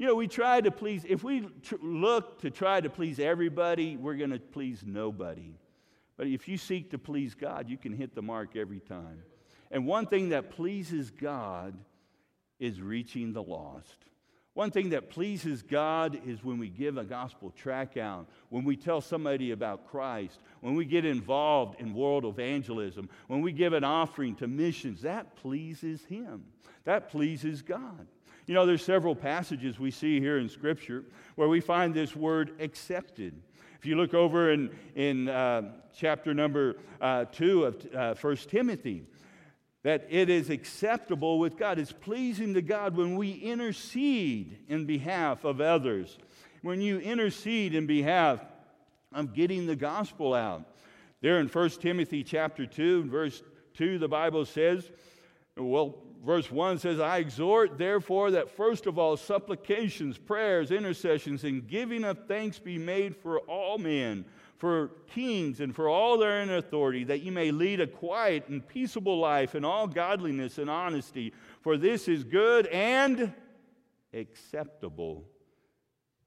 You 0.00 0.06
know, 0.06 0.14
we 0.14 0.28
try 0.28 0.62
to 0.62 0.70
please, 0.70 1.04
if 1.06 1.22
we 1.22 1.46
tr- 1.62 1.74
look 1.82 2.40
to 2.40 2.48
try 2.48 2.80
to 2.80 2.88
please 2.88 3.18
everybody, 3.18 3.98
we're 3.98 4.14
going 4.14 4.30
to 4.30 4.38
please 4.38 4.82
nobody. 4.82 5.52
But 6.16 6.26
if 6.26 6.48
you 6.48 6.56
seek 6.56 6.92
to 6.92 6.98
please 6.98 7.34
God, 7.34 7.68
you 7.68 7.76
can 7.76 7.92
hit 7.92 8.14
the 8.14 8.22
mark 8.22 8.56
every 8.56 8.80
time. 8.80 9.22
And 9.70 9.86
one 9.86 10.06
thing 10.06 10.30
that 10.30 10.52
pleases 10.52 11.10
God 11.10 11.74
is 12.58 12.80
reaching 12.80 13.34
the 13.34 13.42
lost. 13.42 14.06
One 14.54 14.70
thing 14.70 14.88
that 14.88 15.10
pleases 15.10 15.60
God 15.60 16.18
is 16.24 16.42
when 16.42 16.58
we 16.58 16.70
give 16.70 16.96
a 16.96 17.04
gospel 17.04 17.50
track 17.50 17.98
out, 17.98 18.26
when 18.48 18.64
we 18.64 18.76
tell 18.76 19.02
somebody 19.02 19.50
about 19.50 19.86
Christ, 19.86 20.40
when 20.62 20.76
we 20.76 20.86
get 20.86 21.04
involved 21.04 21.78
in 21.78 21.92
world 21.92 22.24
evangelism, 22.24 23.10
when 23.26 23.42
we 23.42 23.52
give 23.52 23.74
an 23.74 23.84
offering 23.84 24.34
to 24.36 24.48
missions. 24.48 25.02
That 25.02 25.36
pleases 25.36 26.02
Him. 26.06 26.44
That 26.84 27.10
pleases 27.10 27.60
God. 27.60 28.06
You 28.50 28.54
know, 28.54 28.66
there's 28.66 28.84
several 28.84 29.14
passages 29.14 29.78
we 29.78 29.92
see 29.92 30.18
here 30.18 30.38
in 30.38 30.48
Scripture 30.48 31.04
where 31.36 31.46
we 31.46 31.60
find 31.60 31.94
this 31.94 32.16
word 32.16 32.56
accepted. 32.58 33.40
If 33.78 33.86
you 33.86 33.94
look 33.94 34.12
over 34.12 34.50
in, 34.50 34.70
in 34.96 35.28
uh, 35.28 35.70
chapter 35.96 36.34
number 36.34 36.74
uh, 37.00 37.26
2 37.26 37.64
of 37.64 37.86
uh, 37.94 38.14
1 38.20 38.36
Timothy, 38.48 39.04
that 39.84 40.04
it 40.10 40.28
is 40.28 40.50
acceptable 40.50 41.38
with 41.38 41.56
God. 41.56 41.78
It's 41.78 41.92
pleasing 41.92 42.54
to 42.54 42.60
God 42.60 42.96
when 42.96 43.14
we 43.14 43.34
intercede 43.34 44.58
in 44.68 44.84
behalf 44.84 45.44
of 45.44 45.60
others. 45.60 46.18
When 46.62 46.80
you 46.80 46.98
intercede 46.98 47.72
in 47.72 47.86
behalf 47.86 48.40
of 49.14 49.32
getting 49.32 49.68
the 49.68 49.76
gospel 49.76 50.34
out. 50.34 50.64
There 51.20 51.38
in 51.38 51.46
1 51.46 51.70
Timothy 51.78 52.24
chapter 52.24 52.66
2, 52.66 53.04
verse 53.04 53.44
2, 53.74 54.00
the 54.00 54.08
Bible 54.08 54.44
says, 54.44 54.90
well, 55.56 55.94
verse 56.24 56.50
1 56.50 56.78
says, 56.78 57.00
I 57.00 57.18
exhort, 57.18 57.78
therefore, 57.78 58.30
that 58.32 58.50
first 58.50 58.86
of 58.86 58.98
all, 58.98 59.16
supplications, 59.16 60.18
prayers, 60.18 60.70
intercessions, 60.70 61.44
and 61.44 61.66
giving 61.66 62.04
of 62.04 62.26
thanks 62.26 62.58
be 62.58 62.78
made 62.78 63.16
for 63.16 63.38
all 63.40 63.78
men, 63.78 64.24
for 64.58 64.88
kings, 65.08 65.60
and 65.60 65.74
for 65.74 65.88
all 65.88 66.18
that 66.18 66.26
are 66.26 66.40
in 66.40 66.50
authority, 66.50 67.04
that 67.04 67.22
you 67.22 67.32
may 67.32 67.50
lead 67.50 67.80
a 67.80 67.86
quiet 67.86 68.48
and 68.48 68.66
peaceable 68.66 69.18
life 69.18 69.54
in 69.54 69.64
all 69.64 69.86
godliness 69.86 70.58
and 70.58 70.68
honesty. 70.68 71.32
For 71.62 71.76
this 71.76 72.08
is 72.08 72.24
good 72.24 72.66
and 72.66 73.32
acceptable 74.12 75.24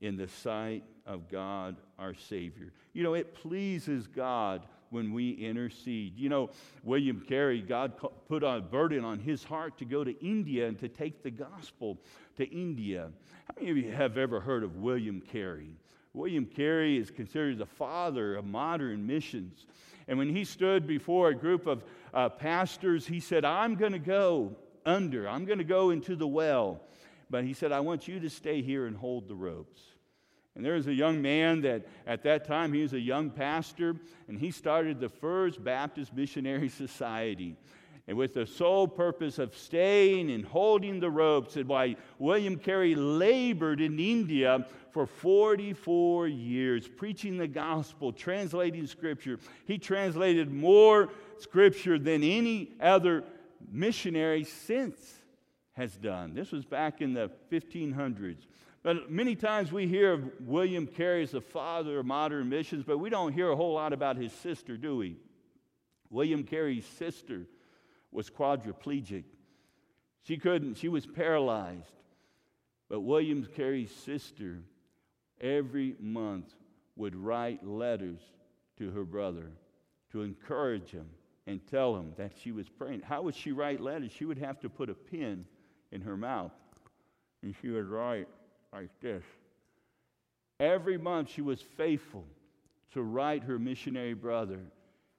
in 0.01 0.17
the 0.17 0.27
sight 0.27 0.83
of 1.05 1.29
God 1.29 1.77
our 1.99 2.13
Savior. 2.13 2.73
You 2.93 3.03
know, 3.03 3.13
it 3.13 3.35
pleases 3.35 4.07
God 4.07 4.65
when 4.93 5.11
we 5.11 5.31
intercede. 5.31 6.17
You 6.17 6.29
know, 6.29 6.51
William 6.83 7.19
Carey, 7.27 7.61
God 7.61 7.93
put 8.29 8.43
a 8.43 8.61
burden 8.61 9.03
on 9.03 9.19
his 9.19 9.43
heart 9.43 9.77
to 9.79 9.85
go 9.85 10.03
to 10.03 10.17
India 10.25 10.67
and 10.67 10.79
to 10.79 10.87
take 10.87 11.23
the 11.23 11.31
gospel 11.31 11.97
to 12.37 12.45
India. 12.45 13.09
How 13.47 13.55
many 13.57 13.71
of 13.71 13.77
you 13.77 13.91
have 13.91 14.17
ever 14.17 14.39
heard 14.39 14.63
of 14.63 14.77
William 14.77 15.19
Carey? 15.19 15.75
William 16.13 16.45
Carey 16.45 16.97
is 16.97 17.09
considered 17.09 17.57
the 17.57 17.65
father 17.65 18.35
of 18.35 18.45
modern 18.45 19.07
missions. 19.07 19.65
And 20.07 20.17
when 20.17 20.29
he 20.29 20.45
stood 20.45 20.85
before 20.85 21.29
a 21.29 21.35
group 21.35 21.65
of 21.65 21.83
uh, 22.13 22.29
pastors, 22.29 23.07
he 23.07 23.19
said, 23.19 23.43
I'm 23.45 23.75
going 23.75 23.93
to 23.93 23.99
go 23.99 24.55
under, 24.85 25.27
I'm 25.27 25.45
going 25.45 25.57
to 25.57 25.63
go 25.63 25.89
into 25.89 26.15
the 26.15 26.27
well. 26.27 26.81
But 27.29 27.45
he 27.45 27.53
said, 27.53 27.71
I 27.71 27.79
want 27.79 28.07
you 28.07 28.19
to 28.19 28.29
stay 28.29 28.61
here 28.61 28.85
and 28.85 28.95
hold 28.95 29.27
the 29.27 29.35
ropes. 29.35 29.81
And 30.55 30.63
there 30.63 30.73
was 30.73 30.87
a 30.87 30.93
young 30.93 31.21
man 31.21 31.61
that 31.61 31.85
at 32.05 32.23
that 32.23 32.45
time 32.45 32.73
he 32.73 32.81
was 32.81 32.93
a 32.93 32.99
young 32.99 33.31
pastor, 33.31 33.95
and 34.27 34.39
he 34.39 34.51
started 34.51 34.99
the 34.99 35.09
First 35.09 35.63
Baptist 35.63 36.13
Missionary 36.13 36.69
Society. 36.83 37.55
And 38.07 38.17
with 38.17 38.33
the 38.33 38.45
sole 38.45 38.87
purpose 38.87 39.39
of 39.39 39.55
staying 39.55 40.29
and 40.29 40.43
holding 40.43 40.99
the 40.99 41.09
ropes, 41.09 41.55
and 41.55 41.67
why 41.69 41.95
William 42.19 42.57
Carey 42.57 42.95
labored 42.95 43.79
in 43.79 43.97
India 43.97 44.65
for 44.91 45.07
44 45.07 46.27
years, 46.27 46.87
preaching 46.87 47.37
the 47.37 47.47
gospel, 47.47 48.11
translating 48.11 48.85
scripture. 48.87 49.39
He 49.65 49.77
translated 49.77 50.51
more 50.51 51.09
scripture 51.39 51.97
than 51.97 52.23
any 52.23 52.71
other 52.79 53.23
missionary 53.71 54.43
since 54.43 54.97
has 55.73 55.95
done. 55.95 56.33
This 56.35 56.51
was 56.51 56.65
back 56.65 57.01
in 57.01 57.13
the 57.13 57.31
1500s. 57.51 58.45
But 58.83 59.09
many 59.09 59.35
times 59.35 59.71
we 59.71 59.87
hear 59.87 60.11
of 60.11 60.29
William 60.41 60.85
Carey 60.85 61.23
as 61.23 61.31
the 61.31 61.41
father 61.41 61.99
of 61.99 62.05
modern 62.05 62.49
missions, 62.49 62.83
but 62.85 62.97
we 62.97 63.09
don't 63.09 63.31
hear 63.31 63.49
a 63.49 63.55
whole 63.55 63.73
lot 63.73 63.93
about 63.93 64.17
his 64.17 64.33
sister, 64.33 64.75
do 64.75 64.97
we? 64.97 65.15
William 66.09 66.43
Carey's 66.43 66.85
sister 66.85 67.47
was 68.11 68.29
quadriplegic. 68.29 69.23
She 70.23 70.37
couldn't, 70.37 70.75
she 70.75 70.89
was 70.89 71.05
paralyzed. 71.05 71.93
But 72.89 73.01
William 73.01 73.47
Carey's 73.55 73.89
sister 73.89 74.59
every 75.39 75.95
month 75.99 76.53
would 76.97 77.15
write 77.15 77.65
letters 77.65 78.19
to 78.77 78.91
her 78.91 79.05
brother 79.05 79.51
to 80.11 80.21
encourage 80.21 80.91
him 80.91 81.09
and 81.47 81.65
tell 81.67 81.95
him 81.95 82.13
that 82.17 82.33
she 82.41 82.51
was 82.51 82.67
praying. 82.69 83.01
How 83.01 83.21
would 83.23 83.35
she 83.35 83.51
write 83.51 83.79
letters? 83.79 84.11
She 84.11 84.25
would 84.25 84.37
have 84.37 84.59
to 84.59 84.69
put 84.69 84.89
a 84.89 84.93
pen 84.93 85.45
in 85.91 86.01
her 86.01 86.17
mouth 86.17 86.51
and 87.41 87.55
she 87.61 87.69
would 87.69 87.87
write 87.87 88.27
like 88.73 88.89
this. 89.01 89.23
Every 90.59 90.97
month 90.97 91.29
she 91.29 91.41
was 91.41 91.61
faithful 91.61 92.25
to 92.93 93.01
write 93.01 93.43
her 93.43 93.59
missionary 93.59 94.13
brother. 94.13 94.59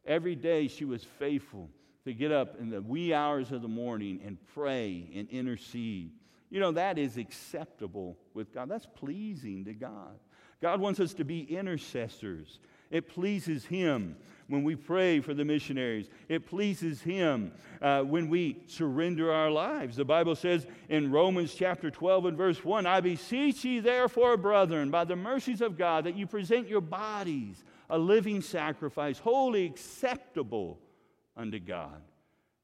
Every 0.07 0.35
day 0.35 0.69
she 0.69 0.85
was 0.85 1.05
faithful 1.19 1.71
to 2.05 2.13
get 2.13 2.33
up 2.33 2.61
in 2.61 2.71
the 2.71 2.83
wee 2.83 3.15
hours 3.15 3.53
of 3.53 3.63
the 3.63 3.69
morning 3.69 4.21
and 4.25 4.39
pray 4.55 5.09
and 5.15 5.29
intercede. 5.31 6.13
You 6.51 6.61
know, 6.61 6.73
that 6.73 6.99
is 6.99 7.17
acceptable 7.17 8.17
with 8.35 8.53
God. 8.53 8.69
That's 8.69 8.87
pleasing 8.95 9.65
to 9.65 9.75
God. 9.75 10.19
God 10.61 10.81
wants 10.81 11.01
us 11.01 11.15
to 11.15 11.25
be 11.25 11.43
intercessors. 11.43 12.61
It 12.91 13.09
pleases 13.09 13.65
Him 13.65 14.17
when 14.49 14.65
we 14.65 14.77
pray 14.77 15.21
for 15.21 15.35
the 15.35 15.45
missionaries. 15.45 16.09
It 16.29 16.47
pleases 16.47 17.01
Him 17.01 17.53
uh, 17.81 18.03
when 18.03 18.29
we 18.29 18.59
surrender 18.67 19.33
our 19.33 19.51
lives. 19.51 19.97
The 19.97 20.05
Bible 20.05 20.35
says 20.35 20.67
in 20.89 21.11
Romans 21.11 21.55
chapter 21.55 21.91
12 21.91 22.27
and 22.27 22.37
verse 22.37 22.65
1 22.65 22.87
I 22.87 23.01
beseech 23.01 23.65
ye, 23.65 23.81
therefore, 23.81 24.37
brethren, 24.37 24.91
by 24.91 25.05
the 25.05 25.17
mercies 25.17 25.61
of 25.61 25.79
God, 25.79 26.05
that 26.05 26.17
you 26.17 26.27
present 26.27 26.69
your 26.69 26.81
bodies 26.81 27.65
a 27.91 27.99
living 27.99 28.41
sacrifice, 28.41 29.19
wholly 29.19 29.67
acceptable 29.67 30.79
unto 31.37 31.59
God, 31.59 32.03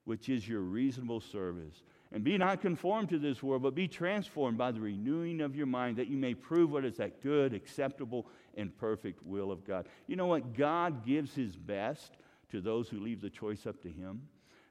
which 0.04 0.28
is 0.28 0.48
your 0.48 0.60
reasonable 0.60 1.20
service. 1.20 1.82
And 2.12 2.24
be 2.24 2.36
not 2.38 2.60
conformed 2.60 3.08
to 3.10 3.18
this 3.18 3.42
world, 3.42 3.62
but 3.62 3.74
be 3.74 3.86
transformed 3.86 4.58
by 4.58 4.72
the 4.72 4.80
renewing 4.80 5.40
of 5.40 5.54
your 5.54 5.66
mind, 5.66 5.96
that 5.98 6.08
you 6.08 6.16
may 6.16 6.34
prove 6.34 6.72
what 6.72 6.84
is 6.84 6.96
that 6.96 7.22
good, 7.22 7.54
acceptable, 7.54 8.26
and 8.56 8.76
perfect 8.76 9.24
will 9.24 9.52
of 9.52 9.64
God. 9.64 9.86
You 10.08 10.16
know 10.16 10.26
what? 10.26 10.54
God 10.56 11.06
gives 11.06 11.34
his 11.34 11.54
best 11.54 12.16
to 12.50 12.60
those 12.60 12.88
who 12.88 12.98
leave 12.98 13.20
the 13.20 13.30
choice 13.30 13.64
up 13.64 13.80
to 13.82 13.88
him. 13.88 14.22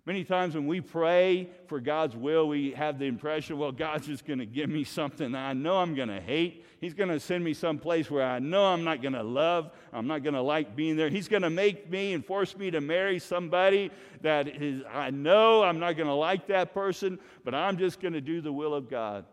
Many 0.06 0.24
times 0.24 0.56
when 0.56 0.66
we 0.66 0.82
pray 0.82 1.50
for 1.68 1.80
God's 1.80 2.16
will, 2.16 2.48
we 2.48 2.72
have 2.72 2.98
the 2.98 3.06
impression, 3.06 3.60
well, 3.60 3.72
God's 3.72 4.08
just 4.08 4.26
going 4.26 4.40
to 4.40 4.46
give 4.46 4.70
me 4.70 4.84
something 4.84 5.36
I 5.36 5.54
know 5.54 5.78
I'm 5.78 5.94
going 5.94 6.10
to 6.10 6.22
hate. 6.22 6.66
He's 6.80 6.94
going 6.94 7.10
to 7.10 7.20
send 7.20 7.44
me 7.44 7.54
someplace 7.54 8.10
where 8.10 8.26
I 8.26 8.40
know 8.40 8.66
I'm 8.66 8.84
not 8.84 9.02
going 9.02 9.14
to 9.14 9.24
love. 9.24 9.72
I'm 9.94 10.08
not 10.08 10.24
going 10.24 10.34
to 10.34 10.42
like 10.42 10.76
being 10.76 10.96
there. 10.96 11.10
He's 11.10 11.28
going 11.28 11.44
to 11.44 11.50
make 11.50 11.90
me 11.92 12.14
and 12.14 12.26
force 12.26 12.58
me 12.58 12.72
to 12.72 12.82
marry 12.82 13.20
somebody 13.20 13.92
that 14.22 14.48
is, 14.48 14.82
I 14.92 15.12
know 15.12 15.64
I'm 15.64 15.80
not 15.80 15.98
going 15.98 16.08
to 16.08 16.14
like 16.14 16.48
that 16.48 16.74
person, 16.74 17.20
but 17.44 17.54
I'm 17.54 17.78
just 17.78 18.00
going 18.00 18.14
to 18.14 18.22
do 18.22 18.42
the 18.42 18.54
will 18.54 18.74
of 18.74 18.90
God. 18.90 19.26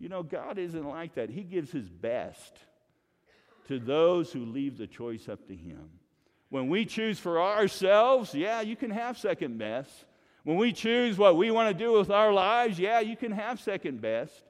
You 0.00 0.08
know, 0.08 0.22
God 0.22 0.58
isn't 0.58 0.88
like 0.88 1.14
that. 1.14 1.30
He 1.30 1.44
gives 1.44 1.70
His 1.70 1.88
best 1.88 2.58
to 3.68 3.78
those 3.78 4.32
who 4.32 4.44
leave 4.44 4.76
the 4.76 4.86
choice 4.86 5.28
up 5.28 5.46
to 5.46 5.54
Him. 5.54 5.88
When 6.50 6.68
we 6.68 6.84
choose 6.84 7.18
for 7.18 7.40
ourselves, 7.40 8.34
yeah, 8.34 8.60
you 8.60 8.76
can 8.76 8.90
have 8.90 9.16
second 9.16 9.58
best. 9.58 9.90
When 10.42 10.56
we 10.56 10.72
choose 10.72 11.16
what 11.16 11.36
we 11.36 11.50
want 11.50 11.68
to 11.68 11.84
do 11.84 11.92
with 11.92 12.10
our 12.10 12.32
lives, 12.32 12.78
yeah, 12.78 13.00
you 13.00 13.16
can 13.16 13.32
have 13.32 13.60
second 13.60 14.00
best. 14.00 14.42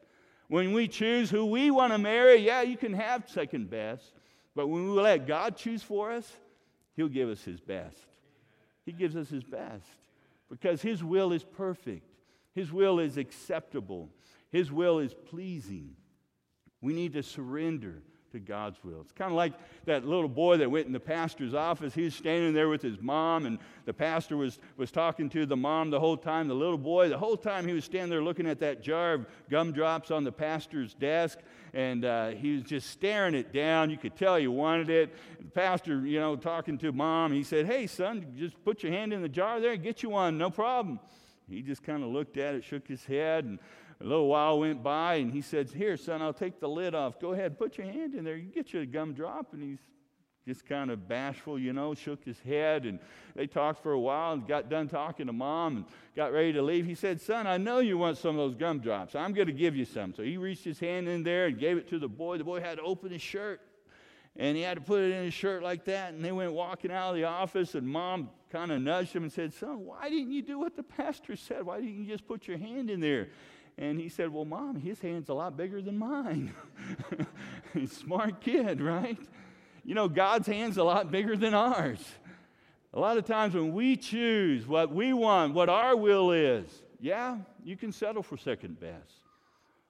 When 0.48 0.72
we 0.72 0.88
choose 0.88 1.30
who 1.30 1.46
we 1.46 1.70
want 1.70 1.92
to 1.92 1.98
marry, 1.98 2.36
yeah, 2.36 2.62
you 2.62 2.76
can 2.76 2.94
have 2.94 3.28
second 3.28 3.70
best. 3.70 4.04
But 4.56 4.68
when 4.68 4.84
we 4.84 5.00
let 5.00 5.26
God 5.26 5.56
choose 5.56 5.82
for 5.82 6.10
us, 6.10 6.30
He'll 6.96 7.08
give 7.08 7.28
us 7.28 7.42
His 7.44 7.60
best. 7.60 7.98
He 8.84 8.92
gives 8.92 9.14
us 9.14 9.28
His 9.28 9.44
best 9.44 9.86
because 10.48 10.82
His 10.82 11.04
will 11.04 11.32
is 11.32 11.44
perfect, 11.44 12.08
His 12.54 12.72
will 12.72 12.98
is 12.98 13.16
acceptable, 13.18 14.08
His 14.50 14.72
will 14.72 14.98
is 15.00 15.14
pleasing. 15.14 15.96
We 16.80 16.94
need 16.94 17.12
to 17.12 17.22
surrender 17.22 18.02
to 18.32 18.38
God's 18.38 18.82
will. 18.84 19.00
It's 19.00 19.12
kind 19.12 19.30
of 19.30 19.36
like 19.36 19.52
that 19.86 20.06
little 20.06 20.28
boy 20.28 20.58
that 20.58 20.70
went 20.70 20.86
in 20.86 20.92
the 20.92 21.00
pastor's 21.00 21.54
office. 21.54 21.94
He 21.94 22.04
was 22.04 22.14
standing 22.14 22.52
there 22.52 22.68
with 22.68 22.82
his 22.82 23.00
mom, 23.00 23.46
and 23.46 23.58
the 23.84 23.94
pastor 23.94 24.36
was, 24.36 24.58
was 24.76 24.90
talking 24.90 25.28
to 25.30 25.46
the 25.46 25.56
mom 25.56 25.90
the 25.90 26.00
whole 26.00 26.16
time. 26.16 26.48
The 26.48 26.54
little 26.54 26.78
boy, 26.78 27.08
the 27.08 27.18
whole 27.18 27.36
time, 27.36 27.66
he 27.66 27.74
was 27.74 27.84
standing 27.84 28.10
there 28.10 28.22
looking 28.22 28.46
at 28.46 28.60
that 28.60 28.82
jar 28.82 29.14
of 29.14 29.26
gumdrops 29.48 30.10
on 30.10 30.24
the 30.24 30.32
pastor's 30.32 30.94
desk, 30.94 31.38
and 31.74 32.04
uh, 32.04 32.30
he 32.30 32.54
was 32.54 32.62
just 32.62 32.90
staring 32.90 33.34
it 33.34 33.52
down. 33.52 33.90
You 33.90 33.98
could 33.98 34.16
tell 34.16 34.36
he 34.36 34.46
wanted 34.46 34.90
it. 34.90 35.14
The 35.38 35.50
pastor, 35.50 36.06
you 36.06 36.20
know, 36.20 36.36
talking 36.36 36.78
to 36.78 36.92
mom, 36.92 37.32
he 37.32 37.42
said, 37.42 37.66
Hey, 37.66 37.86
son, 37.86 38.34
just 38.36 38.62
put 38.64 38.82
your 38.82 38.92
hand 38.92 39.12
in 39.12 39.22
the 39.22 39.28
jar 39.28 39.60
there 39.60 39.72
and 39.72 39.82
get 39.82 40.02
you 40.02 40.10
one, 40.10 40.38
no 40.38 40.50
problem. 40.50 41.00
He 41.48 41.62
just 41.62 41.82
kind 41.82 42.04
of 42.04 42.10
looked 42.10 42.36
at 42.36 42.54
it, 42.54 42.62
shook 42.62 42.86
his 42.86 43.04
head, 43.04 43.44
and 43.44 43.58
a 44.00 44.04
little 44.04 44.28
while 44.28 44.58
went 44.58 44.82
by, 44.82 45.16
and 45.16 45.30
he 45.30 45.42
said, 45.42 45.70
Here, 45.70 45.96
son, 45.96 46.22
I'll 46.22 46.32
take 46.32 46.58
the 46.58 46.68
lid 46.68 46.94
off. 46.94 47.20
Go 47.20 47.32
ahead, 47.32 47.58
put 47.58 47.76
your 47.76 47.86
hand 47.86 48.14
in 48.14 48.24
there. 48.24 48.36
You 48.36 48.50
get 48.50 48.72
your 48.72 48.82
a 48.82 48.86
gumdrop. 48.86 49.52
And 49.52 49.62
he's 49.62 49.78
just 50.46 50.66
kind 50.66 50.90
of 50.90 51.06
bashful, 51.06 51.58
you 51.58 51.74
know, 51.74 51.94
shook 51.94 52.24
his 52.24 52.40
head. 52.40 52.86
And 52.86 52.98
they 53.36 53.46
talked 53.46 53.82
for 53.82 53.92
a 53.92 54.00
while 54.00 54.32
and 54.32 54.48
got 54.48 54.70
done 54.70 54.88
talking 54.88 55.26
to 55.26 55.34
mom 55.34 55.76
and 55.76 55.84
got 56.16 56.32
ready 56.32 56.54
to 56.54 56.62
leave. 56.62 56.86
He 56.86 56.94
said, 56.94 57.20
Son, 57.20 57.46
I 57.46 57.58
know 57.58 57.80
you 57.80 57.98
want 57.98 58.16
some 58.16 58.30
of 58.30 58.36
those 58.36 58.54
gumdrops. 58.54 59.14
I'm 59.14 59.34
going 59.34 59.48
to 59.48 59.52
give 59.52 59.76
you 59.76 59.84
some. 59.84 60.14
So 60.14 60.22
he 60.22 60.38
reached 60.38 60.64
his 60.64 60.80
hand 60.80 61.06
in 61.06 61.22
there 61.22 61.46
and 61.46 61.58
gave 61.58 61.76
it 61.76 61.88
to 61.90 61.98
the 61.98 62.08
boy. 62.08 62.38
The 62.38 62.44
boy 62.44 62.60
had 62.60 62.78
to 62.78 62.82
open 62.82 63.12
his 63.12 63.22
shirt. 63.22 63.60
And 64.36 64.56
he 64.56 64.62
had 64.62 64.78
to 64.78 64.80
put 64.80 65.02
it 65.02 65.10
in 65.10 65.24
his 65.24 65.34
shirt 65.34 65.62
like 65.62 65.84
that. 65.84 66.14
And 66.14 66.24
they 66.24 66.32
went 66.32 66.52
walking 66.54 66.90
out 66.90 67.10
of 67.10 67.16
the 67.16 67.24
office, 67.24 67.74
and 67.74 67.86
mom 67.86 68.30
kind 68.50 68.70
of 68.72 68.80
nudged 68.80 69.12
him 69.12 69.24
and 69.24 69.32
said, 69.32 69.52
Son, 69.52 69.84
why 69.84 70.08
didn't 70.08 70.30
you 70.30 70.40
do 70.40 70.58
what 70.58 70.76
the 70.76 70.82
pastor 70.82 71.36
said? 71.36 71.64
Why 71.64 71.80
didn't 71.80 71.98
you 71.98 72.06
just 72.06 72.26
put 72.26 72.48
your 72.48 72.56
hand 72.56 72.88
in 72.88 73.00
there? 73.00 73.28
And 73.80 73.98
he 73.98 74.10
said, 74.10 74.30
Well, 74.30 74.44
mom, 74.44 74.76
his 74.76 75.00
hand's 75.00 75.30
a 75.30 75.34
lot 75.34 75.56
bigger 75.56 75.80
than 75.80 75.98
mine. 75.98 76.52
Smart 77.88 78.42
kid, 78.42 78.80
right? 78.80 79.18
You 79.84 79.94
know, 79.94 80.06
God's 80.06 80.46
hand's 80.46 80.76
a 80.76 80.84
lot 80.84 81.10
bigger 81.10 81.34
than 81.34 81.54
ours. 81.54 81.98
A 82.92 83.00
lot 83.00 83.16
of 83.16 83.24
times 83.24 83.54
when 83.54 83.72
we 83.72 83.96
choose 83.96 84.66
what 84.66 84.92
we 84.92 85.14
want, 85.14 85.54
what 85.54 85.70
our 85.70 85.96
will 85.96 86.30
is, 86.30 86.66
yeah, 87.00 87.38
you 87.64 87.76
can 87.76 87.90
settle 87.90 88.22
for 88.22 88.36
second 88.36 88.78
best. 88.78 89.14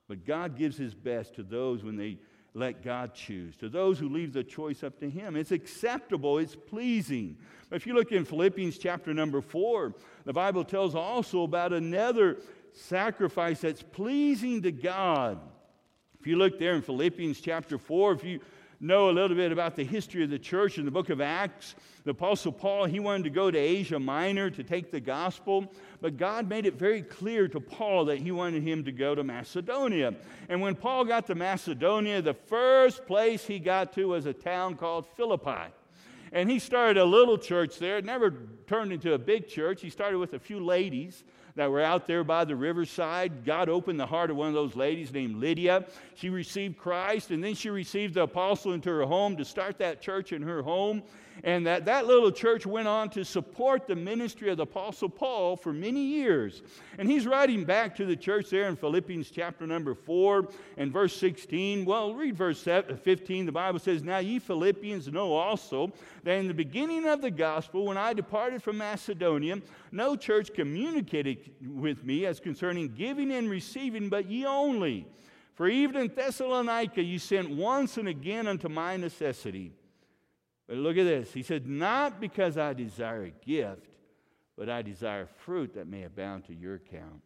But 0.06 0.24
God 0.24 0.56
gives 0.56 0.76
his 0.76 0.94
best 0.94 1.34
to 1.34 1.42
those 1.42 1.82
when 1.82 1.96
they 1.96 2.18
let 2.54 2.82
God 2.82 3.14
choose, 3.14 3.56
to 3.56 3.68
those 3.68 3.98
who 3.98 4.08
leave 4.08 4.32
the 4.32 4.44
choice 4.44 4.82
up 4.82 4.98
to 5.00 5.10
him. 5.10 5.34
It's 5.36 5.52
acceptable, 5.52 6.38
it's 6.38 6.56
pleasing. 6.56 7.36
But 7.68 7.76
if 7.76 7.86
you 7.86 7.94
look 7.94 8.12
in 8.12 8.24
Philippians 8.24 8.78
chapter 8.78 9.14
number 9.14 9.40
four, 9.40 9.94
the 10.24 10.32
Bible 10.32 10.64
tells 10.64 10.94
also 10.94 11.44
about 11.44 11.72
another 11.72 12.38
sacrifice 12.72 13.60
that's 13.60 13.82
pleasing 13.82 14.62
to 14.62 14.72
God. 14.72 15.40
If 16.18 16.26
you 16.26 16.36
look 16.36 16.58
there 16.58 16.74
in 16.74 16.82
Philippians 16.82 17.40
chapter 17.40 17.78
4, 17.78 18.12
if 18.12 18.24
you 18.24 18.40
know 18.80 19.10
a 19.10 19.12
little 19.12 19.36
bit 19.36 19.52
about 19.52 19.76
the 19.76 19.84
history 19.84 20.24
of 20.24 20.30
the 20.30 20.38
church 20.38 20.78
in 20.78 20.84
the 20.84 20.90
book 20.90 21.10
of 21.10 21.20
Acts, 21.20 21.74
the 22.04 22.10
Apostle 22.10 22.52
Paul, 22.52 22.86
he 22.86 22.98
wanted 22.98 23.24
to 23.24 23.30
go 23.30 23.50
to 23.50 23.58
Asia 23.58 23.98
Minor 23.98 24.48
to 24.50 24.64
take 24.64 24.90
the 24.90 25.00
gospel, 25.00 25.70
but 26.00 26.16
God 26.16 26.48
made 26.48 26.64
it 26.64 26.74
very 26.74 27.02
clear 27.02 27.46
to 27.48 27.60
Paul 27.60 28.06
that 28.06 28.18
he 28.18 28.32
wanted 28.32 28.62
him 28.62 28.84
to 28.84 28.92
go 28.92 29.14
to 29.14 29.22
Macedonia. 29.22 30.14
And 30.48 30.62
when 30.62 30.74
Paul 30.74 31.04
got 31.04 31.26
to 31.26 31.34
Macedonia, 31.34 32.22
the 32.22 32.34
first 32.34 33.06
place 33.06 33.46
he 33.46 33.58
got 33.58 33.92
to 33.94 34.08
was 34.08 34.24
a 34.24 34.32
town 34.32 34.76
called 34.76 35.06
Philippi. 35.14 35.72
And 36.32 36.50
he 36.50 36.58
started 36.58 36.96
a 36.96 37.04
little 37.04 37.36
church 37.36 37.78
there. 37.78 37.98
It 37.98 38.04
never 38.04 38.32
turned 38.66 38.92
into 38.92 39.14
a 39.14 39.18
big 39.18 39.48
church. 39.48 39.82
He 39.82 39.90
started 39.90 40.18
with 40.18 40.32
a 40.32 40.38
few 40.38 40.64
ladies 40.64 41.24
that 41.56 41.70
were 41.70 41.82
out 41.82 42.06
there 42.06 42.24
by 42.24 42.44
the 42.44 42.56
riverside. 42.56 43.44
God 43.44 43.68
opened 43.68 43.98
the 43.98 44.06
heart 44.06 44.30
of 44.30 44.36
one 44.36 44.48
of 44.48 44.54
those 44.54 44.76
ladies 44.76 45.12
named 45.12 45.36
Lydia. 45.36 45.84
She 46.14 46.30
received 46.30 46.78
Christ, 46.78 47.30
and 47.30 47.42
then 47.42 47.54
she 47.54 47.70
received 47.70 48.14
the 48.14 48.22
apostle 48.22 48.72
into 48.72 48.90
her 48.90 49.04
home 49.04 49.36
to 49.36 49.44
start 49.44 49.78
that 49.78 50.00
church 50.00 50.32
in 50.32 50.42
her 50.42 50.62
home. 50.62 51.02
And 51.44 51.66
that, 51.66 51.84
that 51.86 52.06
little 52.06 52.30
church 52.30 52.66
went 52.66 52.88
on 52.88 53.08
to 53.10 53.24
support 53.24 53.86
the 53.86 53.96
ministry 53.96 54.50
of 54.50 54.58
the 54.58 54.64
Apostle 54.64 55.08
Paul 55.08 55.56
for 55.56 55.72
many 55.72 56.02
years. 56.02 56.62
And 56.98 57.10
he's 57.10 57.26
writing 57.26 57.64
back 57.64 57.96
to 57.96 58.04
the 58.04 58.16
church 58.16 58.50
there 58.50 58.68
in 58.68 58.76
Philippians 58.76 59.30
chapter 59.30 59.66
number 59.66 59.94
4 59.94 60.48
and 60.76 60.92
verse 60.92 61.16
16. 61.16 61.84
Well, 61.84 62.14
read 62.14 62.36
verse 62.36 62.66
uh, 62.66 62.82
15. 63.02 63.46
The 63.46 63.52
Bible 63.52 63.78
says, 63.78 64.02
Now 64.02 64.18
ye 64.18 64.38
Philippians 64.38 65.08
know 65.08 65.32
also 65.32 65.92
that 66.24 66.34
in 66.34 66.48
the 66.48 66.54
beginning 66.54 67.06
of 67.06 67.22
the 67.22 67.30
gospel, 67.30 67.86
when 67.86 67.96
I 67.96 68.12
departed 68.12 68.62
from 68.62 68.78
Macedonia, 68.78 69.60
no 69.92 70.16
church 70.16 70.52
communicated 70.52 71.50
with 71.64 72.04
me 72.04 72.26
as 72.26 72.40
concerning 72.40 72.88
giving 72.88 73.32
and 73.32 73.48
receiving, 73.48 74.08
but 74.08 74.30
ye 74.30 74.44
only. 74.44 75.06
For 75.54 75.68
even 75.68 75.96
in 75.96 76.08
Thessalonica 76.08 77.02
ye 77.02 77.18
sent 77.18 77.50
once 77.50 77.96
and 77.96 78.08
again 78.08 78.46
unto 78.46 78.68
my 78.68 78.96
necessity. 78.96 79.72
But 80.70 80.78
look 80.78 80.96
at 80.98 81.04
this. 81.04 81.32
He 81.32 81.42
said, 81.42 81.66
Not 81.66 82.20
because 82.20 82.56
I 82.56 82.74
desire 82.74 83.24
a 83.24 83.30
gift, 83.30 83.88
but 84.56 84.70
I 84.70 84.82
desire 84.82 85.26
fruit 85.26 85.74
that 85.74 85.88
may 85.88 86.04
abound 86.04 86.44
to 86.44 86.54
your 86.54 86.76
account. 86.76 87.22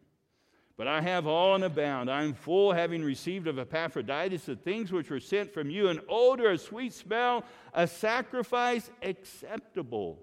But 0.78 0.88
I 0.88 1.02
have 1.02 1.26
all 1.26 1.54
in 1.54 1.62
abound. 1.62 2.10
I 2.10 2.22
am 2.22 2.32
full, 2.32 2.72
having 2.72 3.04
received 3.04 3.46
of 3.46 3.58
Epaphroditus 3.58 4.46
the 4.46 4.56
things 4.56 4.90
which 4.90 5.10
were 5.10 5.20
sent 5.20 5.52
from 5.52 5.68
you 5.68 5.88
an 5.88 6.00
odor, 6.08 6.52
a 6.52 6.58
sweet 6.58 6.94
smell, 6.94 7.44
a 7.74 7.86
sacrifice 7.86 8.90
acceptable, 9.02 10.22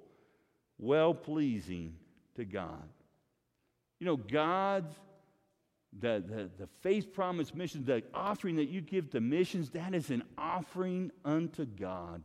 well 0.79 1.13
pleasing 1.13 1.93
to 2.38 2.43
God. 2.43 2.89
You 3.99 4.07
know, 4.07 4.17
God's, 4.17 4.95
the, 5.93 6.23
the, 6.27 6.49
the 6.57 6.67
faith 6.81 7.13
promise 7.13 7.53
mission, 7.53 7.86
the 7.86 8.01
offering 8.15 8.55
that 8.55 8.69
you 8.69 8.81
give 8.81 9.12
to 9.12 9.21
missions, 9.21 9.69
that 9.69 9.93
is 9.93 10.10
an 10.10 10.23
offering 10.39 11.12
unto 11.23 11.65
God 11.65 12.23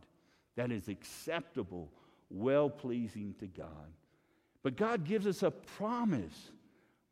that 0.57 0.71
is 0.71 0.89
acceptable, 0.89 1.89
well 2.29 2.69
pleasing 2.69 3.35
to 3.39 3.47
God. 3.47 3.93
But 4.63 4.75
God 4.75 5.05
gives 5.05 5.25
us 5.25 5.43
a 5.43 5.51
promise. 5.51 6.51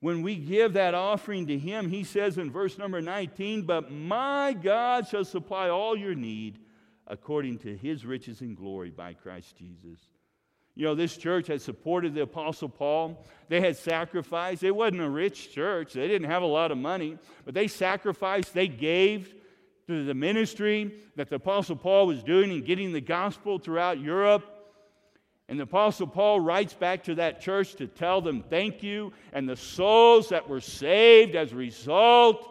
When 0.01 0.21
we 0.21 0.35
give 0.35 0.73
that 0.73 0.93
offering 0.93 1.47
to 1.47 1.57
Him, 1.57 1.89
He 1.89 2.03
says 2.03 2.37
in 2.37 2.51
verse 2.51 2.77
number 2.77 3.01
19, 3.01 3.61
But 3.61 3.91
my 3.91 4.53
God 4.53 5.07
shall 5.07 5.23
supply 5.23 5.69
all 5.69 5.95
your 5.95 6.15
need 6.15 6.59
according 7.07 7.59
to 7.59 7.77
His 7.77 8.05
riches 8.05 8.41
and 8.41 8.57
glory 8.57 8.89
by 8.89 9.13
Christ 9.13 9.55
Jesus. 9.55 9.99
You 10.73 10.85
know, 10.85 10.95
this 10.95 11.15
church 11.15 11.47
had 11.47 11.61
supported 11.61 12.13
the 12.13 12.23
Apostle 12.23 12.67
Paul. 12.67 13.25
They 13.47 13.61
had 13.61 13.77
sacrificed. 13.77 14.63
It 14.63 14.75
wasn't 14.75 15.01
a 15.01 15.09
rich 15.09 15.53
church, 15.53 15.93
they 15.93 16.07
didn't 16.07 16.29
have 16.29 16.43
a 16.43 16.47
lot 16.47 16.71
of 16.71 16.77
money, 16.77 17.17
but 17.45 17.53
they 17.53 17.67
sacrificed, 17.67 18.53
they 18.53 18.67
gave 18.67 19.34
to 19.87 20.03
the 20.03 20.13
ministry 20.13 20.93
that 21.15 21.29
the 21.29 21.35
Apostle 21.35 21.75
Paul 21.75 22.07
was 22.07 22.23
doing 22.23 22.51
in 22.51 22.63
getting 22.63 22.91
the 22.91 23.01
gospel 23.01 23.59
throughout 23.59 23.99
Europe. 23.99 24.43
And 25.47 25.59
the 25.59 25.63
Apostle 25.63 26.07
Paul 26.07 26.39
writes 26.39 26.73
back 26.73 27.03
to 27.03 27.15
that 27.15 27.39
church 27.39 27.75
to 27.75 27.87
tell 27.87 28.19
them 28.19 28.43
thank 28.49 28.81
you, 28.81 29.13
and 29.31 29.47
the 29.47 29.55
souls 29.55 30.29
that 30.29 30.49
were 30.49 30.61
saved 30.61 31.35
as 31.35 31.51
a 31.51 31.55
result 31.55 32.49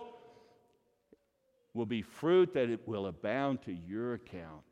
will 1.75 1.87
be 1.87 2.03
fruit 2.03 2.55
that 2.55 2.71
it 2.71 2.87
will 2.87 3.07
abound 3.07 3.63
to 3.63 3.73
your 3.73 4.15
account. 4.15 4.63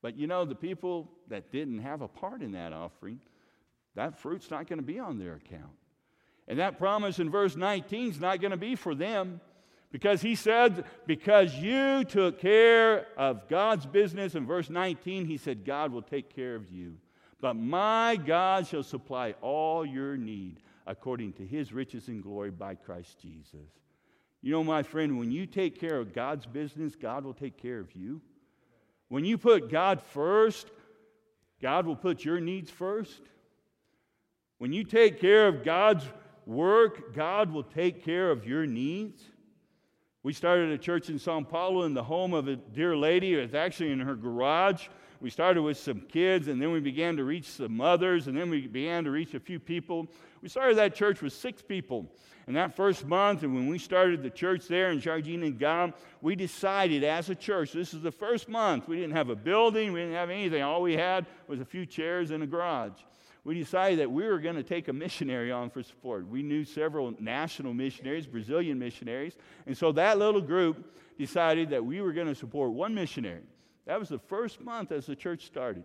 But 0.00 0.16
you 0.16 0.26
know, 0.26 0.46
the 0.46 0.54
people 0.54 1.10
that 1.28 1.52
didn't 1.52 1.80
have 1.80 2.00
a 2.00 2.08
part 2.08 2.40
in 2.40 2.52
that 2.52 2.72
offering, 2.72 3.20
that 3.94 4.18
fruit's 4.18 4.50
not 4.50 4.66
going 4.66 4.78
to 4.78 4.84
be 4.84 4.98
on 4.98 5.18
their 5.18 5.34
account. 5.34 5.76
And 6.48 6.58
that 6.58 6.78
promise 6.78 7.18
in 7.18 7.30
verse 7.30 7.56
19 7.56 8.10
is 8.10 8.20
not 8.20 8.40
going 8.40 8.50
to 8.52 8.56
be 8.56 8.74
for 8.74 8.94
them. 8.94 9.42
Because 9.92 10.22
he 10.22 10.36
said, 10.36 10.84
because 11.06 11.54
you 11.54 12.04
took 12.04 12.40
care 12.40 13.08
of 13.16 13.48
God's 13.48 13.86
business. 13.86 14.36
In 14.36 14.46
verse 14.46 14.70
19, 14.70 15.24
he 15.24 15.36
said, 15.36 15.64
God 15.64 15.90
will 15.90 16.02
take 16.02 16.34
care 16.34 16.54
of 16.54 16.70
you. 16.70 16.96
But 17.40 17.54
my 17.54 18.16
God 18.16 18.66
shall 18.66 18.82
supply 18.82 19.34
all 19.40 19.84
your 19.84 20.16
need 20.16 20.60
according 20.86 21.32
to 21.34 21.46
his 21.46 21.72
riches 21.72 22.08
and 22.08 22.22
glory 22.22 22.50
by 22.50 22.74
Christ 22.74 23.18
Jesus. 23.20 23.68
You 24.42 24.52
know, 24.52 24.64
my 24.64 24.82
friend, 24.82 25.18
when 25.18 25.30
you 25.32 25.46
take 25.46 25.80
care 25.80 25.98
of 25.98 26.12
God's 26.12 26.46
business, 26.46 26.94
God 26.94 27.24
will 27.24 27.34
take 27.34 27.56
care 27.56 27.80
of 27.80 27.94
you. 27.94 28.20
When 29.08 29.24
you 29.24 29.38
put 29.38 29.70
God 29.70 30.00
first, 30.00 30.70
God 31.60 31.84
will 31.84 31.96
put 31.96 32.24
your 32.24 32.40
needs 32.40 32.70
first. 32.70 33.20
When 34.58 34.72
you 34.72 34.84
take 34.84 35.20
care 35.20 35.48
of 35.48 35.64
God's 35.64 36.04
work, 36.46 37.14
God 37.14 37.52
will 37.52 37.64
take 37.64 38.04
care 38.04 38.30
of 38.30 38.46
your 38.46 38.66
needs. 38.66 39.22
We 40.22 40.34
started 40.34 40.70
a 40.70 40.76
church 40.76 41.08
in 41.08 41.18
Sao 41.18 41.40
Paulo 41.40 41.84
in 41.84 41.94
the 41.94 42.02
home 42.02 42.34
of 42.34 42.46
a 42.46 42.56
dear 42.56 42.94
lady. 42.94 43.32
It's 43.32 43.54
actually 43.54 43.90
in 43.90 44.00
her 44.00 44.14
garage. 44.14 44.88
We 45.22 45.30
started 45.30 45.62
with 45.62 45.78
some 45.78 46.00
kids, 46.00 46.48
and 46.48 46.60
then 46.60 46.72
we 46.72 46.80
began 46.80 47.16
to 47.16 47.24
reach 47.24 47.46
some 47.46 47.74
mothers, 47.74 48.26
and 48.26 48.36
then 48.36 48.50
we 48.50 48.66
began 48.66 49.04
to 49.04 49.10
reach 49.10 49.32
a 49.32 49.40
few 49.40 49.58
people. 49.58 50.08
We 50.42 50.50
started 50.50 50.76
that 50.76 50.94
church 50.94 51.22
with 51.22 51.32
six 51.32 51.62
people. 51.62 52.06
And 52.46 52.54
that 52.54 52.76
first 52.76 53.06
month, 53.06 53.44
and 53.44 53.54
when 53.54 53.66
we 53.66 53.78
started 53.78 54.22
the 54.22 54.28
church 54.28 54.68
there 54.68 54.90
in 54.90 55.00
Jardim 55.00 55.40
Engano, 55.40 55.94
we 56.20 56.36
decided 56.36 57.02
as 57.02 57.30
a 57.30 57.34
church, 57.34 57.72
this 57.72 57.94
is 57.94 58.02
the 58.02 58.12
first 58.12 58.46
month, 58.46 58.88
we 58.88 58.96
didn't 58.96 59.16
have 59.16 59.30
a 59.30 59.36
building, 59.36 59.92
we 59.92 60.00
didn't 60.00 60.16
have 60.16 60.28
anything. 60.28 60.62
All 60.62 60.82
we 60.82 60.94
had 60.94 61.24
was 61.48 61.60
a 61.60 61.64
few 61.64 61.86
chairs 61.86 62.30
and 62.30 62.42
a 62.42 62.46
garage. 62.46 63.00
We 63.44 63.54
decided 63.54 64.00
that 64.00 64.10
we 64.10 64.26
were 64.26 64.38
going 64.38 64.56
to 64.56 64.62
take 64.62 64.88
a 64.88 64.92
missionary 64.92 65.50
on 65.50 65.70
for 65.70 65.82
support. 65.82 66.26
We 66.26 66.42
knew 66.42 66.64
several 66.64 67.14
national 67.18 67.72
missionaries, 67.72 68.26
Brazilian 68.26 68.78
missionaries, 68.78 69.36
and 69.66 69.76
so 69.76 69.92
that 69.92 70.18
little 70.18 70.42
group 70.42 70.94
decided 71.18 71.70
that 71.70 71.84
we 71.84 72.00
were 72.00 72.12
going 72.12 72.26
to 72.26 72.34
support 72.34 72.72
one 72.72 72.94
missionary. 72.94 73.42
That 73.86 73.98
was 73.98 74.08
the 74.08 74.18
first 74.18 74.60
month 74.60 74.92
as 74.92 75.06
the 75.06 75.16
church 75.16 75.46
started. 75.46 75.84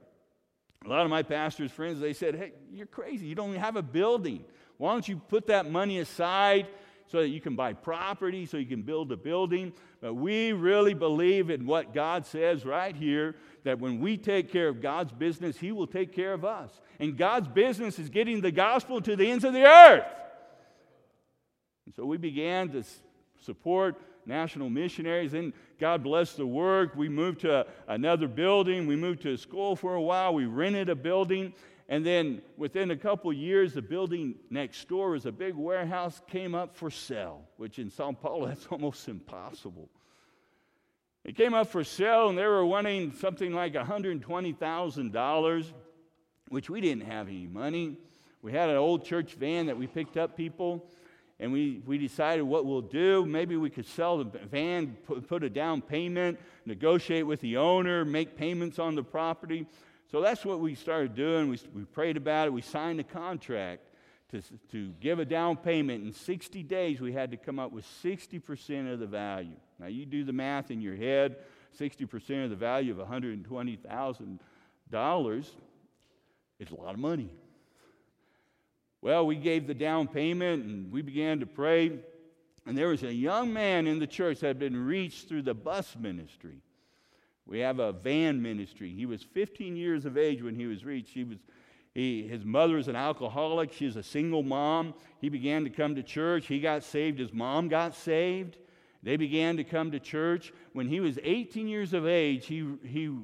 A 0.86 0.90
lot 0.90 1.04
of 1.04 1.10
my 1.10 1.24
pastor's 1.24 1.72
friends, 1.72 2.00
they 2.00 2.14
said, 2.14 2.36
Hey, 2.36 2.52
you're 2.72 2.86
crazy. 2.86 3.26
You 3.26 3.36
don't 3.36 3.56
have 3.56 3.76
a 3.76 3.82
building. 3.82 4.46
Why 4.78 4.92
don't 4.92 5.08
you 5.08 5.18
put 5.18 5.48
that 5.48 5.70
money 5.70 6.00
aside 6.00 6.68
so 7.08 7.22
that 7.22 7.30
you 7.30 7.40
can 7.40 7.56
buy 7.56 7.74
property, 7.74 8.46
so 8.46 8.58
you 8.58 8.66
can 8.66 8.82
build 8.82 9.12
a 9.12 9.18
building? 9.18 9.74
But 10.02 10.16
we 10.16 10.54
really 10.54 10.94
believe 10.94 11.50
in 11.50 11.66
what 11.66 11.94
God 11.94 12.26
says 12.26 12.66
right 12.66 12.96
here 12.96 13.36
that 13.64 13.80
when 13.80 14.00
we 14.00 14.18
take 14.18 14.52
care 14.52 14.68
of 14.68 14.82
God's 14.82 15.12
business, 15.12 15.58
He 15.58 15.72
will 15.72 15.88
take 15.88 16.14
care 16.14 16.34
of 16.34 16.46
us. 16.46 16.72
And 17.00 17.18
God's 17.18 17.48
business 17.48 18.00
is 18.00 18.10
getting 18.10 18.42
the 18.42 18.52
gospel 18.52 19.02
to 19.02 19.16
the 19.16 19.30
ends 19.30 19.44
of 19.44 19.54
the 19.54 19.66
earth. 19.66 20.06
And 21.86 21.94
so 21.96 22.06
we 22.06 22.18
began 22.18 22.70
to 22.70 22.84
support 23.44 23.96
national 24.26 24.70
missionaries. 24.70 25.34
And 25.34 25.54
God 25.80 26.04
blessed 26.04 26.38
the 26.38 26.48
work. 26.48 26.96
We 26.96 27.10
moved 27.10 27.42
to 27.42 27.66
another 27.88 28.28
building. 28.28 28.88
We 28.88 28.96
moved 28.96 29.22
to 29.24 29.34
a 29.34 29.38
school 29.38 29.76
for 29.76 29.96
a 29.96 30.02
while. 30.02 30.34
We 30.34 30.46
rented 30.46 30.90
a 30.90 30.96
building. 30.96 31.54
And 31.88 32.06
then 32.06 32.42
within 32.58 32.90
a 32.92 32.98
couple 32.98 33.32
years, 33.32 33.74
the 33.74 33.82
building 33.82 34.36
next 34.50 34.88
door 34.88 35.12
was 35.12 35.26
a 35.26 35.32
big 35.32 35.54
warehouse, 35.54 36.20
came 36.28 36.56
up 36.56 36.76
for 36.76 36.90
sale, 36.90 37.44
which 37.58 37.78
in 37.78 37.92
Sao 37.92 38.12
Paulo, 38.12 38.48
that's 38.48 38.66
almost 38.68 39.08
impossible. 39.08 39.90
It 41.24 41.36
came 41.36 41.54
up 41.54 41.68
for 41.68 41.84
sale, 41.84 42.30
and 42.30 42.38
they 42.38 42.46
were 42.46 42.66
wanting 42.66 43.12
something 43.14 43.52
like 43.52 43.74
$120,000, 43.74 45.66
which 46.50 46.70
we 46.70 46.82
didn't 46.82 47.06
have 47.06 47.28
any 47.28 47.48
money. 47.48 47.98
We 48.42 48.52
had 48.52 48.70
an 48.70 48.78
old 48.78 49.06
church 49.06 49.34
van 49.34 49.66
that 49.66 49.78
we 49.78 49.88
picked 49.88 50.18
up 50.18 50.38
people, 50.38 50.88
and 51.40 51.52
we, 51.52 51.82
we 51.86 51.98
decided 51.98 52.44
what 52.44 52.66
we'll 52.66 52.82
do. 52.82 53.26
Maybe 53.26 53.58
we 53.58 53.72
could 53.72 53.88
sell 53.88 54.20
the 54.20 54.26
van, 54.26 54.98
put, 55.06 55.28
put 55.28 55.44
a 55.44 55.50
down 55.50 55.82
payment, 55.82 56.40
negotiate 56.66 57.26
with 57.26 57.42
the 57.42 57.58
owner, 57.58 58.06
make 58.06 58.38
payments 58.38 58.78
on 58.78 58.94
the 58.94 59.04
property. 59.04 59.66
So 60.16 60.22
that's 60.22 60.46
what 60.46 60.62
we 60.62 60.76
started 60.76 61.14
doing. 61.14 61.50
We, 61.50 61.60
we 61.74 61.84
prayed 61.84 62.16
about 62.16 62.48
it. 62.48 62.52
We 62.52 62.62
signed 62.62 63.02
a 63.02 63.04
contract 63.04 63.82
to, 64.32 64.42
to 64.72 64.94
give 65.02 65.20
a 65.20 65.26
down 65.26 65.58
payment. 65.58 66.06
In 66.06 66.14
60 66.14 66.64
days, 66.64 67.02
we 67.02 67.12
had 67.12 67.32
to 67.32 67.38
come 67.38 67.60
up 67.60 67.74
with 67.74 67.84
60% 68.02 68.94
of 68.94 69.02
the 69.02 69.08
value. 69.08 69.58
Now, 69.78 69.88
you 69.88 70.06
do 70.06 70.24
the 70.24 70.32
math 70.32 70.72
in 70.72 70.80
your 70.80 70.96
head 70.96 71.36
60% 71.78 72.46
of 72.46 72.50
the 72.50 72.56
value 72.56 72.98
of 72.98 73.06
$120,000 73.06 75.46
is 76.60 76.72
a 76.72 76.76
lot 76.76 76.94
of 76.94 77.00
money. 77.00 77.30
Well, 79.02 79.28
we 79.28 79.36
gave 79.36 79.68
the 79.68 79.74
down 79.74 80.08
payment 80.08 80.64
and 80.64 80.94
we 80.94 81.02
began 81.02 81.42
to 81.42 81.46
pray. 81.46 81.92
And 82.66 82.78
there 82.78 82.88
was 82.88 83.04
a 83.04 83.14
young 83.14 83.52
man 83.52 83.86
in 83.86 84.00
the 84.00 84.08
church 84.08 84.40
that 84.40 84.48
had 84.48 84.60
been 84.60 84.86
reached 84.86 85.28
through 85.28 85.42
the 85.42 85.54
bus 85.54 85.94
ministry. 86.00 86.62
We 87.48 87.60
have 87.60 87.80
a 87.80 87.92
van 87.92 88.42
ministry. 88.42 88.94
He 88.94 89.06
was 89.06 89.22
15 89.22 89.76
years 89.76 90.06
of 90.06 90.18
age 90.18 90.42
when 90.42 90.56
he 90.56 90.66
was 90.66 90.84
reached. 90.84 91.14
He 91.14 91.24
was, 91.24 91.38
he, 91.94 92.28
his 92.28 92.44
mother 92.44 92.78
is 92.78 92.88
an 92.88 92.96
alcoholic. 92.96 93.72
She's 93.72 93.96
a 93.96 94.04
single 94.04 94.44
mom. 94.44 94.96
He 95.22 95.30
began 95.30 95.64
to 95.64 95.70
come 95.70 95.96
to 95.96 96.04
church. 96.04 96.48
He 96.48 96.60
got 96.60 96.84
saved. 96.84 97.20
His 97.20 97.34
mom 97.34 97.68
got 97.68 97.96
saved. 97.96 98.58
They 99.04 99.18
began 99.18 99.58
to 99.58 99.64
come 99.64 99.92
to 99.92 100.00
church. 100.00 100.52
When 100.74 100.88
he 100.88 101.00
was 101.00 101.20
18 101.24 101.68
years 101.68 101.94
of 101.94 102.08
age, 102.08 102.48
he, 102.48 102.68
he 102.84 103.16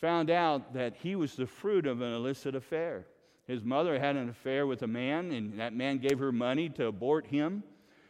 found 0.00 0.30
out 0.30 0.74
that 0.74 0.96
he 0.96 1.14
was 1.14 1.36
the 1.36 1.46
fruit 1.46 1.86
of 1.86 2.00
an 2.00 2.12
illicit 2.12 2.56
affair. 2.56 3.06
His 3.46 3.64
mother 3.64 3.98
had 3.98 4.16
an 4.16 4.28
affair 4.28 4.66
with 4.66 4.82
a 4.82 4.88
man, 4.88 5.30
and 5.30 5.58
that 5.60 5.72
man 5.72 5.98
gave 5.98 6.18
her 6.18 6.32
money 6.32 6.68
to 6.70 6.86
abort 6.86 7.26
him. 7.28 7.62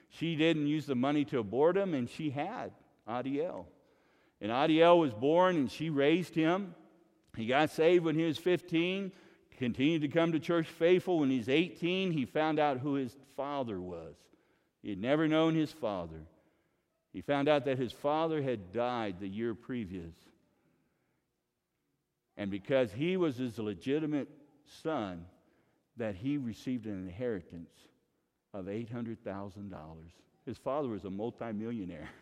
She 0.09 0.35
didn't 0.35 0.67
use 0.67 0.87
the 0.87 0.95
money 0.95 1.25
to 1.27 1.39
abort 1.39 1.77
him, 1.77 1.93
and 1.93 2.09
she 2.09 2.31
had 2.31 2.73
Adiel. 3.07 3.67
And 4.41 4.53
Adiel 4.53 4.99
was 4.99 5.13
born, 5.13 5.57
and 5.57 5.71
she 5.71 5.91
raised 5.91 6.35
him. 6.35 6.75
He 7.37 7.47
got 7.47 7.71
saved 7.71 8.05
when 8.05 8.17
he 8.17 8.25
was 8.25 8.39
15, 8.39 9.13
continued 9.57 10.03
to 10.03 10.09
come 10.09 10.33
to 10.33 10.41
church 10.41 10.67
faithful. 10.67 11.21
When 11.21 11.31
he's 11.31 11.49
18, 11.49 12.13
he 12.13 12.25
found 12.25 12.59
out 12.59 12.79
who 12.79 12.95
his 12.95 13.17
father 13.37 13.81
was. 13.81 14.15
He 14.83 14.91
had 14.91 15.01
never 15.01 15.29
known 15.29 15.55
his 15.55 15.73
father. 15.73 16.21
He 17.13 17.21
found 17.21 17.49
out 17.49 17.65
that 17.65 17.79
his 17.79 17.93
father 17.93 18.43
had 18.43 18.73
died 18.73 19.17
the 19.19 19.29
year 19.29 19.55
previous. 19.55 20.15
And 22.37 22.51
because 22.51 22.93
he 22.93 23.17
was 23.17 23.37
his 23.37 23.59
legitimate 23.59 24.29
son, 24.83 25.25
that 25.97 26.15
he 26.15 26.39
received 26.39 26.87
an 26.87 27.09
inheritance 27.09 27.71
of 28.55 28.67
$800,000. 28.67 29.73
His 30.47 30.57
father 30.57 30.89
was 30.89 31.05
a 31.05 31.11
multimillionaire. 31.11 32.09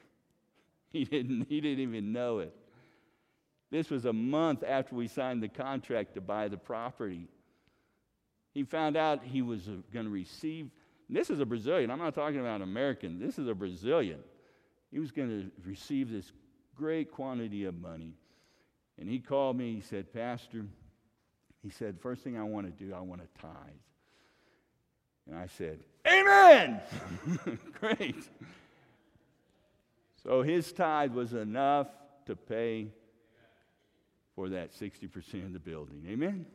He 0.96 1.04
didn't, 1.04 1.46
he 1.48 1.60
didn't 1.60 1.80
even 1.80 2.12
know 2.12 2.38
it. 2.38 2.54
This 3.70 3.90
was 3.90 4.06
a 4.06 4.12
month 4.12 4.64
after 4.66 4.94
we 4.94 5.08
signed 5.08 5.42
the 5.42 5.48
contract 5.48 6.14
to 6.14 6.22
buy 6.22 6.48
the 6.48 6.56
property. 6.56 7.28
He 8.54 8.64
found 8.64 8.96
out 8.96 9.22
he 9.22 9.42
was 9.42 9.68
uh, 9.68 9.72
going 9.92 10.06
to 10.06 10.10
receive, 10.10 10.70
this 11.10 11.28
is 11.28 11.40
a 11.40 11.44
Brazilian, 11.44 11.90
I'm 11.90 11.98
not 11.98 12.14
talking 12.14 12.40
about 12.40 12.62
American, 12.62 13.18
this 13.18 13.38
is 13.38 13.46
a 13.48 13.54
Brazilian. 13.54 14.20
He 14.90 14.98
was 14.98 15.10
going 15.10 15.28
to 15.28 15.50
receive 15.68 16.10
this 16.10 16.32
great 16.74 17.12
quantity 17.12 17.64
of 17.64 17.78
money. 17.78 18.14
And 18.98 19.08
he 19.08 19.18
called 19.18 19.58
me, 19.58 19.74
he 19.74 19.80
said, 19.82 20.10
Pastor, 20.14 20.64
he 21.62 21.68
said, 21.68 22.00
first 22.00 22.22
thing 22.22 22.38
I 22.38 22.44
want 22.44 22.66
to 22.66 22.84
do, 22.84 22.94
I 22.94 23.00
want 23.00 23.20
to 23.20 23.40
tithe. 23.42 23.52
And 25.28 25.36
I 25.36 25.48
said, 25.48 25.80
Amen! 26.06 26.80
Great. 27.80 28.28
So 30.26 30.42
his 30.42 30.72
tithe 30.72 31.12
was 31.12 31.34
enough 31.34 31.86
to 32.26 32.34
pay 32.34 32.88
for 34.34 34.48
that 34.48 34.72
60% 34.72 35.46
of 35.46 35.52
the 35.52 35.60
building. 35.60 36.04
Amen? 36.08 36.46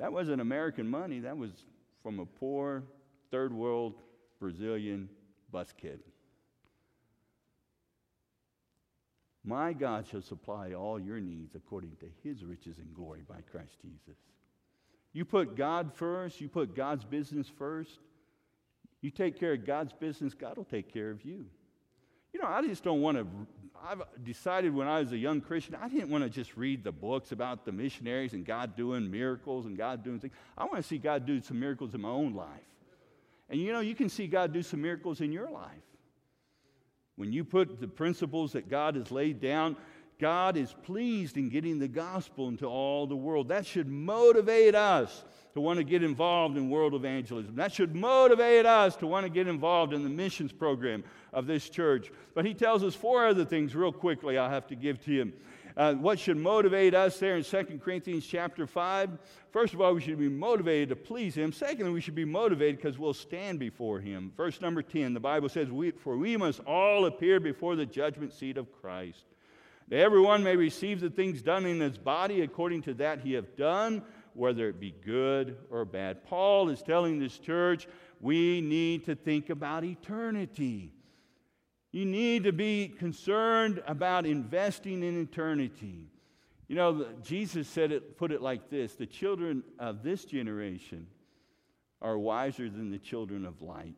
That 0.00 0.12
wasn't 0.12 0.40
American 0.40 0.88
money, 0.88 1.20
that 1.20 1.38
was 1.38 1.52
from 2.02 2.18
a 2.18 2.26
poor, 2.26 2.82
third 3.30 3.52
world 3.52 3.94
Brazilian 4.40 5.08
bus 5.52 5.72
kid. 5.80 6.00
My 9.44 9.74
God 9.74 10.08
shall 10.10 10.22
supply 10.22 10.72
all 10.72 10.98
your 10.98 11.20
needs 11.20 11.54
according 11.54 11.94
to 12.00 12.06
his 12.24 12.42
riches 12.42 12.78
and 12.78 12.92
glory 12.92 13.22
by 13.28 13.42
Christ 13.52 13.76
Jesus. 13.80 14.18
You 15.12 15.24
put 15.24 15.54
God 15.54 15.92
first, 15.94 16.40
you 16.40 16.48
put 16.48 16.74
God's 16.74 17.04
business 17.04 17.46
first, 17.48 18.00
you 19.04 19.10
take 19.10 19.38
care 19.38 19.52
of 19.52 19.66
God's 19.66 19.92
business, 19.92 20.32
God 20.32 20.56
will 20.56 20.64
take 20.64 20.90
care 20.90 21.10
of 21.10 21.26
you. 21.26 21.44
You 22.32 22.40
know, 22.40 22.48
I 22.48 22.66
just 22.66 22.82
don't 22.82 23.02
want 23.02 23.18
to. 23.18 23.26
I've 23.86 24.02
decided 24.24 24.74
when 24.74 24.88
I 24.88 25.00
was 25.00 25.12
a 25.12 25.18
young 25.18 25.42
Christian, 25.42 25.74
I 25.74 25.90
didn't 25.90 26.08
want 26.08 26.24
to 26.24 26.30
just 26.30 26.56
read 26.56 26.82
the 26.82 26.90
books 26.90 27.30
about 27.30 27.66
the 27.66 27.70
missionaries 27.70 28.32
and 28.32 28.46
God 28.46 28.76
doing 28.76 29.10
miracles 29.10 29.66
and 29.66 29.76
God 29.76 30.02
doing 30.02 30.20
things. 30.20 30.32
I 30.56 30.64
want 30.64 30.76
to 30.76 30.82
see 30.82 30.96
God 30.96 31.26
do 31.26 31.42
some 31.42 31.60
miracles 31.60 31.94
in 31.94 32.00
my 32.00 32.08
own 32.08 32.32
life. 32.32 32.48
And 33.50 33.60
you 33.60 33.74
know, 33.74 33.80
you 33.80 33.94
can 33.94 34.08
see 34.08 34.26
God 34.26 34.54
do 34.54 34.62
some 34.62 34.80
miracles 34.80 35.20
in 35.20 35.32
your 35.32 35.50
life. 35.50 35.68
When 37.16 37.30
you 37.30 37.44
put 37.44 37.78
the 37.82 37.88
principles 37.88 38.52
that 38.52 38.70
God 38.70 38.96
has 38.96 39.10
laid 39.10 39.38
down, 39.38 39.76
God 40.20 40.56
is 40.56 40.74
pleased 40.84 41.36
in 41.36 41.48
getting 41.48 41.78
the 41.78 41.88
gospel 41.88 42.48
into 42.48 42.66
all 42.66 43.06
the 43.06 43.16
world. 43.16 43.48
That 43.48 43.66
should 43.66 43.88
motivate 43.88 44.74
us 44.74 45.24
to 45.54 45.60
want 45.60 45.78
to 45.78 45.84
get 45.84 46.02
involved 46.02 46.56
in 46.56 46.68
world 46.68 46.94
evangelism. 46.94 47.56
That 47.56 47.72
should 47.72 47.94
motivate 47.94 48.66
us 48.66 48.96
to 48.96 49.06
want 49.06 49.24
to 49.24 49.30
get 49.30 49.48
involved 49.48 49.92
in 49.92 50.02
the 50.02 50.10
missions 50.10 50.52
program 50.52 51.04
of 51.32 51.46
this 51.46 51.68
church. 51.68 52.10
But 52.34 52.44
he 52.44 52.54
tells 52.54 52.82
us 52.82 52.94
four 52.94 53.26
other 53.26 53.44
things, 53.44 53.74
real 53.74 53.92
quickly, 53.92 54.38
I'll 54.38 54.50
have 54.50 54.66
to 54.68 54.76
give 54.76 55.02
to 55.04 55.12
you. 55.12 55.32
Uh, 55.76 55.94
what 55.94 56.20
should 56.20 56.36
motivate 56.36 56.94
us 56.94 57.18
there 57.18 57.36
in 57.36 57.42
2 57.42 57.80
Corinthians 57.84 58.24
chapter 58.24 58.64
5? 58.64 59.10
First 59.50 59.74
of 59.74 59.80
all, 59.80 59.92
we 59.94 60.00
should 60.00 60.18
be 60.18 60.28
motivated 60.28 60.90
to 60.90 60.96
please 60.96 61.34
him. 61.34 61.52
Secondly, 61.52 61.92
we 61.92 62.00
should 62.00 62.14
be 62.14 62.24
motivated 62.24 62.76
because 62.76 62.96
we'll 62.96 63.12
stand 63.12 63.58
before 63.58 63.98
him. 63.98 64.32
Verse 64.36 64.60
number 64.60 64.82
10, 64.82 65.14
the 65.14 65.20
Bible 65.20 65.48
says, 65.48 65.70
we, 65.70 65.90
For 65.90 66.16
we 66.16 66.36
must 66.36 66.60
all 66.60 67.06
appear 67.06 67.40
before 67.40 67.74
the 67.74 67.86
judgment 67.86 68.32
seat 68.32 68.56
of 68.56 68.70
Christ. 68.80 69.24
That 69.88 70.00
everyone 70.00 70.42
may 70.42 70.56
receive 70.56 71.00
the 71.00 71.10
things 71.10 71.42
done 71.42 71.66
in 71.66 71.80
his 71.80 71.98
body 71.98 72.40
according 72.42 72.82
to 72.82 72.94
that 72.94 73.20
he 73.20 73.34
have 73.34 73.56
done, 73.56 74.02
whether 74.32 74.68
it 74.68 74.80
be 74.80 74.94
good 75.04 75.58
or 75.70 75.84
bad. 75.84 76.24
Paul 76.24 76.68
is 76.70 76.82
telling 76.82 77.18
this 77.18 77.38
church, 77.38 77.86
we 78.20 78.60
need 78.60 79.04
to 79.04 79.14
think 79.14 79.50
about 79.50 79.84
eternity. 79.84 80.92
You 81.92 82.06
need 82.06 82.44
to 82.44 82.52
be 82.52 82.88
concerned 82.88 83.82
about 83.86 84.26
investing 84.26 85.02
in 85.02 85.20
eternity. 85.20 86.08
You 86.66 86.76
know, 86.76 87.06
Jesus 87.22 87.68
said 87.68 87.92
it, 87.92 88.16
put 88.16 88.32
it 88.32 88.40
like 88.40 88.70
this 88.70 88.94
the 88.94 89.06
children 89.06 89.62
of 89.78 90.02
this 90.02 90.24
generation 90.24 91.06
are 92.00 92.18
wiser 92.18 92.68
than 92.68 92.90
the 92.90 92.98
children 92.98 93.44
of 93.44 93.62
light. 93.62 93.94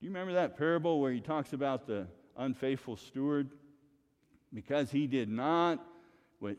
Do 0.00 0.06
you 0.06 0.08
remember 0.08 0.32
that 0.34 0.58
parable 0.58 1.00
where 1.00 1.12
he 1.12 1.20
talks 1.20 1.52
about 1.52 1.86
the 1.86 2.06
unfaithful 2.36 2.96
steward? 2.96 3.50
Because 4.54 4.90
he 4.90 5.06
did 5.06 5.28
not, 5.28 5.84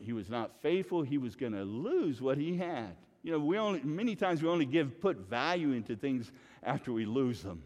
he 0.00 0.12
was 0.12 0.28
not 0.28 0.50
faithful, 0.62 1.02
he 1.02 1.18
was 1.18 1.36
going 1.36 1.52
to 1.52 1.64
lose 1.64 2.20
what 2.20 2.38
he 2.38 2.56
had. 2.56 2.96
You 3.22 3.32
know, 3.32 3.38
we 3.38 3.56
only, 3.56 3.80
many 3.82 4.16
times 4.16 4.42
we 4.42 4.48
only 4.48 4.66
give, 4.66 5.00
put 5.00 5.16
value 5.28 5.72
into 5.72 5.96
things 5.96 6.30
after 6.62 6.92
we 6.92 7.06
lose 7.06 7.42
them. 7.42 7.62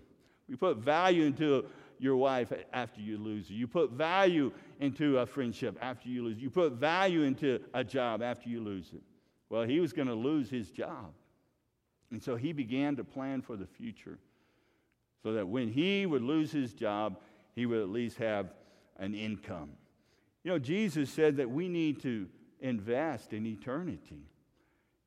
We 0.49 0.57
put 0.57 0.79
value 0.79 1.25
into 1.25 1.67
your 1.99 2.17
wife 2.17 2.53
after 2.73 3.01
you 3.01 3.19
lose 3.19 3.49
her. 3.49 3.55
You 3.55 3.67
put 3.67 3.91
value 3.91 4.53
into 4.81 5.19
a 5.19 5.27
friendship 5.27 5.77
after 5.81 6.09
you 6.09 6.25
lose. 6.25 6.38
You 6.38 6.51
put 6.51 6.73
value 6.73 7.23
into 7.23 7.61
a 7.75 7.83
job 7.83 8.23
after 8.23 8.49
you 8.49 8.61
lose 8.61 8.93
it. 8.95 9.03
Well, 9.51 9.64
he 9.64 9.81
was 9.81 9.93
going 9.93 10.09
to 10.09 10.14
lose 10.14 10.49
his 10.49 10.71
job. 10.71 11.12
And 12.11 12.23
so 12.23 12.37
he 12.37 12.53
began 12.53 12.97
to 12.97 13.05
plan 13.05 13.43
for 13.43 13.57
the 13.57 13.67
future 13.67 14.19
so 15.23 15.33
that 15.33 15.47
when 15.47 15.69
he 15.69 16.07
would 16.07 16.23
lose 16.23 16.53
his 16.53 16.73
job, 16.73 17.19
he 17.55 17.67
would 17.67 17.81
at 17.81 17.88
least 17.88 18.17
have 18.19 18.53
an 18.99 19.14
income. 19.14 19.71
You 20.49 20.55
know, 20.55 20.59
Jesus 20.59 21.11
said 21.11 21.37
that 21.37 21.51
we 21.51 21.69
need 21.69 22.01
to 22.05 22.27
invest 22.63 23.35
in 23.35 23.45
eternity. 23.45 24.23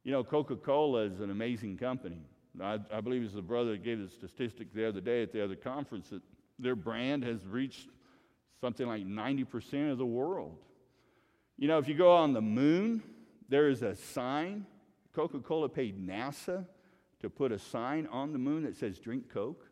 You 0.03 0.11
know, 0.11 0.23
Coca 0.23 0.55
Cola 0.55 1.05
is 1.05 1.19
an 1.19 1.31
amazing 1.31 1.77
company. 1.77 2.21
I, 2.61 2.77
I 2.93 3.01
believe 3.01 3.23
it's 3.23 3.33
the 3.33 3.41
brother 3.41 3.71
that 3.71 3.83
gave 3.83 3.97
the 3.97 4.07
statistic 4.07 4.71
the 4.71 4.87
other 4.87 5.01
day 5.01 5.23
at 5.23 5.31
the 5.31 5.43
other 5.43 5.55
conference 5.55 6.09
that 6.09 6.21
their 6.59 6.75
brand 6.75 7.23
has 7.23 7.43
reached 7.47 7.89
something 8.61 8.85
like 8.85 9.03
90% 9.03 9.91
of 9.91 9.97
the 9.97 10.05
world. 10.05 10.59
You 11.57 11.67
know, 11.67 11.79
if 11.79 11.87
you 11.87 11.95
go 11.95 12.15
on 12.15 12.33
the 12.33 12.41
moon, 12.41 13.01
there 13.49 13.67
is 13.67 13.81
a 13.81 13.95
sign. 13.95 14.67
Coca 15.11 15.39
Cola 15.39 15.69
paid 15.69 16.07
NASA 16.07 16.67
to 17.19 17.31
put 17.31 17.51
a 17.51 17.57
sign 17.57 18.07
on 18.11 18.31
the 18.31 18.37
moon 18.37 18.61
that 18.65 18.77
says, 18.77 18.99
drink 18.99 19.33
Coke. 19.33 19.65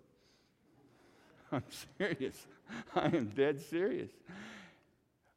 I'm 1.52 1.62
serious. 2.00 2.48
I 2.96 3.06
am 3.06 3.28
dead 3.36 3.62
serious. 3.62 4.10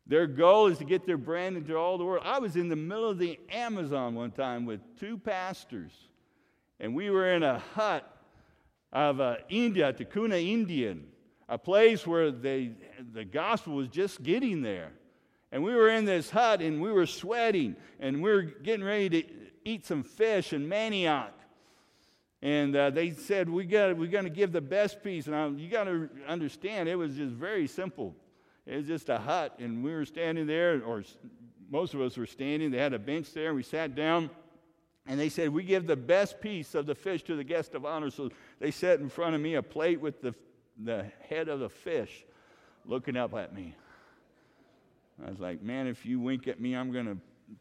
Their 0.06 0.26
goal 0.26 0.66
is 0.66 0.78
to 0.78 0.84
get 0.84 1.06
their 1.06 1.16
brand 1.16 1.56
into 1.56 1.76
all 1.76 1.96
the 1.96 2.04
world. 2.04 2.22
I 2.24 2.38
was 2.38 2.56
in 2.56 2.68
the 2.68 2.76
middle 2.76 3.08
of 3.08 3.18
the 3.18 3.38
Amazon 3.50 4.14
one 4.14 4.32
time 4.32 4.66
with 4.66 4.80
two 4.98 5.16
pastors, 5.16 5.92
and 6.80 6.94
we 6.94 7.10
were 7.10 7.32
in 7.32 7.42
a 7.42 7.60
hut 7.74 8.08
of 8.92 9.20
uh, 9.20 9.36
India, 9.48 9.92
Tikuna 9.92 10.44
Indian 10.44 11.06
a 11.52 11.58
place 11.58 12.06
where 12.06 12.30
they, 12.30 12.72
the 13.12 13.26
gospel 13.26 13.74
was 13.74 13.88
just 13.88 14.22
getting 14.22 14.62
there. 14.62 14.90
And 15.52 15.62
we 15.62 15.74
were 15.74 15.90
in 15.90 16.06
this 16.06 16.30
hut 16.30 16.62
and 16.62 16.80
we 16.80 16.90
were 16.90 17.04
sweating 17.04 17.76
and 18.00 18.22
we 18.22 18.30
were 18.30 18.40
getting 18.40 18.82
ready 18.82 19.10
to 19.10 19.28
eat 19.62 19.84
some 19.84 20.02
fish 20.02 20.54
and 20.54 20.70
manioc. 20.70 21.28
And 22.40 22.74
uh, 22.74 22.88
they 22.88 23.10
said, 23.10 23.50
we 23.50 23.66
got, 23.66 23.98
We're 23.98 24.10
going 24.10 24.24
to 24.24 24.30
give 24.30 24.50
the 24.50 24.62
best 24.62 25.04
piece. 25.04 25.26
And 25.26 25.36
I, 25.36 25.48
you 25.48 25.68
got 25.68 25.84
to 25.84 26.08
understand, 26.26 26.88
it 26.88 26.96
was 26.96 27.16
just 27.16 27.34
very 27.34 27.66
simple. 27.66 28.16
It 28.66 28.77
was 28.77 28.87
just 28.87 29.09
a 29.09 29.18
hut, 29.18 29.57
and 29.59 29.83
we 29.83 29.92
were 29.92 30.05
standing 30.05 30.46
there, 30.46 30.83
or 30.85 31.03
most 31.70 31.94
of 31.94 32.01
us 32.01 32.16
were 32.16 32.27
standing. 32.27 32.70
They 32.70 32.79
had 32.79 32.92
a 32.92 32.98
bench 32.98 33.33
there, 33.33 33.48
and 33.48 33.57
we 33.57 33.62
sat 33.62 33.94
down. 33.94 34.31
And 35.05 35.18
they 35.18 35.29
said, 35.29 35.48
We 35.48 35.64
give 35.64 35.88
the 35.88 35.96
best 35.96 36.40
piece 36.40 36.77
of 36.77 36.87
the 36.87 36.94
fish 36.94 37.25
to 37.25 37.35
the 37.35 37.42
guest 37.42 37.75
of 37.75 37.85
honor. 37.85 38.11
So 38.11 38.31
they 38.61 38.70
set 38.70 39.01
in 39.01 39.09
front 39.09 39.35
of 39.35 39.40
me 39.40 39.55
a 39.55 39.62
plate 39.62 40.01
with 40.01 40.22
the 40.22 40.33
the 40.79 41.07
head 41.29 41.48
of 41.48 41.61
the 41.61 41.68
fish 41.68 42.25
looking 42.85 43.16
up 43.16 43.35
at 43.35 43.55
me. 43.55 43.75
I 45.25 45.31
was 45.31 45.38
like, 45.38 45.62
man, 45.62 45.87
if 45.87 46.05
you 46.05 46.18
wink 46.20 46.48
at 46.48 46.61
me, 46.61 46.75
I'm 46.75 46.92
going 46.92 47.07
to 47.07 47.16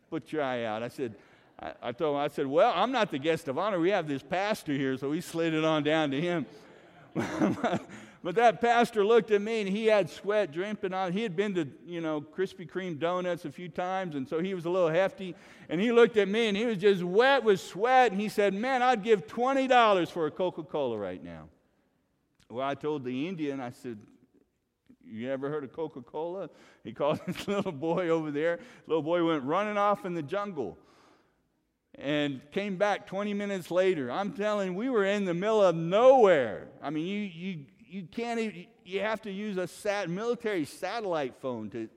put 0.09 0.31
your 0.31 0.41
eye 0.41 0.63
out. 0.63 0.83
I 0.83 0.87
said, 0.87 1.15
I, 1.59 1.73
I, 1.81 1.91
told 1.91 2.15
him, 2.15 2.21
I 2.21 2.27
said, 2.27 2.47
well, 2.47 2.73
I'm 2.75 2.91
not 2.91 3.11
the 3.11 3.19
guest 3.19 3.47
of 3.47 3.57
honor. 3.57 3.79
We 3.79 3.91
have 3.91 4.07
this 4.07 4.23
pastor 4.23 4.73
here, 4.73 4.97
so 4.97 5.09
we 5.09 5.21
slid 5.21 5.53
it 5.53 5.63
on 5.63 5.83
down 5.83 6.11
to 6.11 6.19
him. 6.19 6.45
but 8.23 8.35
that 8.35 8.61
pastor 8.61 9.03
looked 9.03 9.31
at 9.31 9.41
me 9.41 9.61
and 9.61 9.69
he 9.69 9.87
had 9.87 10.09
sweat 10.09 10.51
dripping 10.51 10.93
on. 10.93 11.11
He 11.11 11.23
had 11.23 11.35
been 11.35 11.55
to, 11.55 11.67
you 11.85 12.01
know, 12.01 12.21
Krispy 12.21 12.69
Kreme 12.69 12.99
donuts 12.99 13.45
a 13.45 13.51
few 13.51 13.67
times, 13.67 14.15
and 14.15 14.27
so 14.29 14.39
he 14.39 14.53
was 14.53 14.65
a 14.65 14.69
little 14.69 14.89
hefty. 14.89 15.35
And 15.69 15.81
he 15.81 15.91
looked 15.91 16.17
at 16.17 16.27
me 16.27 16.47
and 16.47 16.55
he 16.55 16.65
was 16.65 16.77
just 16.77 17.03
wet 17.03 17.43
with 17.43 17.59
sweat. 17.59 18.11
And 18.11 18.21
he 18.21 18.29
said, 18.29 18.53
man, 18.53 18.83
I'd 18.83 19.03
give 19.03 19.25
$20 19.25 20.11
for 20.11 20.27
a 20.27 20.31
Coca 20.31 20.63
Cola 20.63 20.97
right 20.97 21.23
now. 21.23 21.47
Well, 22.49 22.67
I 22.67 22.75
told 22.75 23.05
the 23.05 23.27
Indian, 23.27 23.59
I 23.59 23.71
said, 23.71 23.97
You 25.05 25.31
ever 25.31 25.49
heard 25.49 25.63
of 25.63 25.71
Coca 25.71 26.01
Cola? 26.01 26.49
He 26.83 26.91
called 26.93 27.21
his 27.25 27.47
little 27.47 27.71
boy 27.71 28.09
over 28.09 28.29
there. 28.29 28.59
Little 28.85 29.03
boy 29.03 29.25
went 29.25 29.43
running 29.43 29.77
off 29.77 30.05
in 30.05 30.13
the 30.13 30.21
jungle 30.21 30.77
and 31.95 32.41
came 32.51 32.77
back 32.77 33.07
20 33.07 33.33
minutes 33.33 33.71
later. 33.71 34.11
I'm 34.11 34.33
telling 34.33 34.71
you, 34.71 34.77
we 34.77 34.89
were 34.89 35.05
in 35.05 35.25
the 35.25 35.33
middle 35.33 35.61
of 35.61 35.75
nowhere. 35.75 36.67
I 36.81 36.89
mean, 36.89 37.05
you, 37.05 37.19
you, 37.19 37.65
you 37.91 38.07
can't 38.09 38.39
even, 38.39 38.65
you 38.85 39.01
have 39.01 39.21
to 39.23 39.31
use 39.31 39.57
a 39.57 39.67
sat, 39.67 40.09
military 40.09 40.63
satellite 40.63 41.35
phone 41.41 41.69
to 41.71 41.89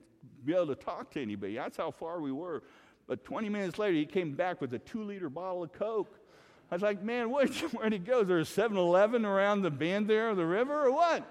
be 0.43 0.53
able 0.53 0.67
to 0.67 0.75
talk 0.75 1.09
to 1.11 1.21
anybody. 1.21 1.55
That's 1.55 1.77
how 1.77 1.91
far 1.91 2.19
we 2.19 2.33
were. 2.33 2.63
But 3.07 3.23
20 3.23 3.47
minutes 3.47 3.79
later, 3.79 3.95
he 3.95 4.05
came 4.05 4.33
back 4.33 4.59
with 4.59 4.73
a 4.73 4.79
two 4.79 5.03
liter 5.03 5.29
bottle 5.29 5.63
of 5.63 5.71
Coke. 5.71 6.19
I 6.69 6.75
was 6.75 6.81
like, 6.81 7.01
man, 7.01 7.31
where'd, 7.31 7.53
where'd 7.71 7.93
he 7.93 7.99
go? 7.99 8.21
Is 8.21 8.27
there 8.27 8.39
a 8.39 8.45
7 8.45 8.75
Eleven 8.75 9.23
around 9.23 9.61
the 9.61 9.71
bend 9.71 10.09
there 10.09 10.29
of 10.29 10.37
the 10.37 10.45
river 10.45 10.85
or 10.85 10.91
what? 10.91 11.25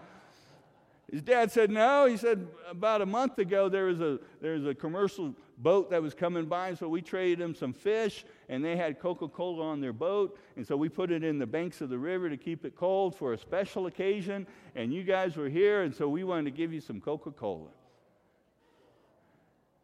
His 1.13 1.21
dad 1.21 1.53
said, 1.53 1.71
no. 1.71 2.07
He 2.07 2.17
said, 2.17 2.47
about 2.71 3.03
a 3.03 3.07
month 3.07 3.39
ago, 3.39 3.69
there 3.69 3.85
was 3.85 4.01
a, 4.01 4.19
there 4.41 4.55
was 4.55 4.65
a 4.65 4.75
commercial 4.75 5.35
boat 5.59 5.91
that 5.91 6.03
was 6.03 6.15
coming 6.15 6.47
by, 6.47 6.75
so 6.75 6.89
we 6.89 7.01
traded 7.03 7.39
them 7.39 7.55
some 7.55 7.73
fish, 7.73 8.25
and 8.49 8.65
they 8.65 8.77
had 8.77 8.99
Coca 8.99 9.29
Cola 9.29 9.65
on 9.65 9.81
their 9.81 9.93
boat. 9.93 10.39
And 10.57 10.67
so 10.67 10.77
we 10.77 10.89
put 10.89 11.11
it 11.11 11.23
in 11.25 11.39
the 11.39 11.47
banks 11.47 11.81
of 11.81 11.89
the 11.89 11.99
river 11.99 12.29
to 12.29 12.37
keep 12.37 12.65
it 12.65 12.77
cold 12.77 13.15
for 13.15 13.33
a 13.33 13.39
special 13.39 13.87
occasion. 13.87 14.47
And 14.75 14.93
you 14.93 15.05
guys 15.05 15.37
were 15.37 15.49
here, 15.49 15.83
and 15.83 15.95
so 15.95 16.09
we 16.09 16.25
wanted 16.25 16.45
to 16.47 16.51
give 16.51 16.73
you 16.73 16.81
some 16.81 17.01
Coca 17.01 17.31
Cola. 17.31 17.71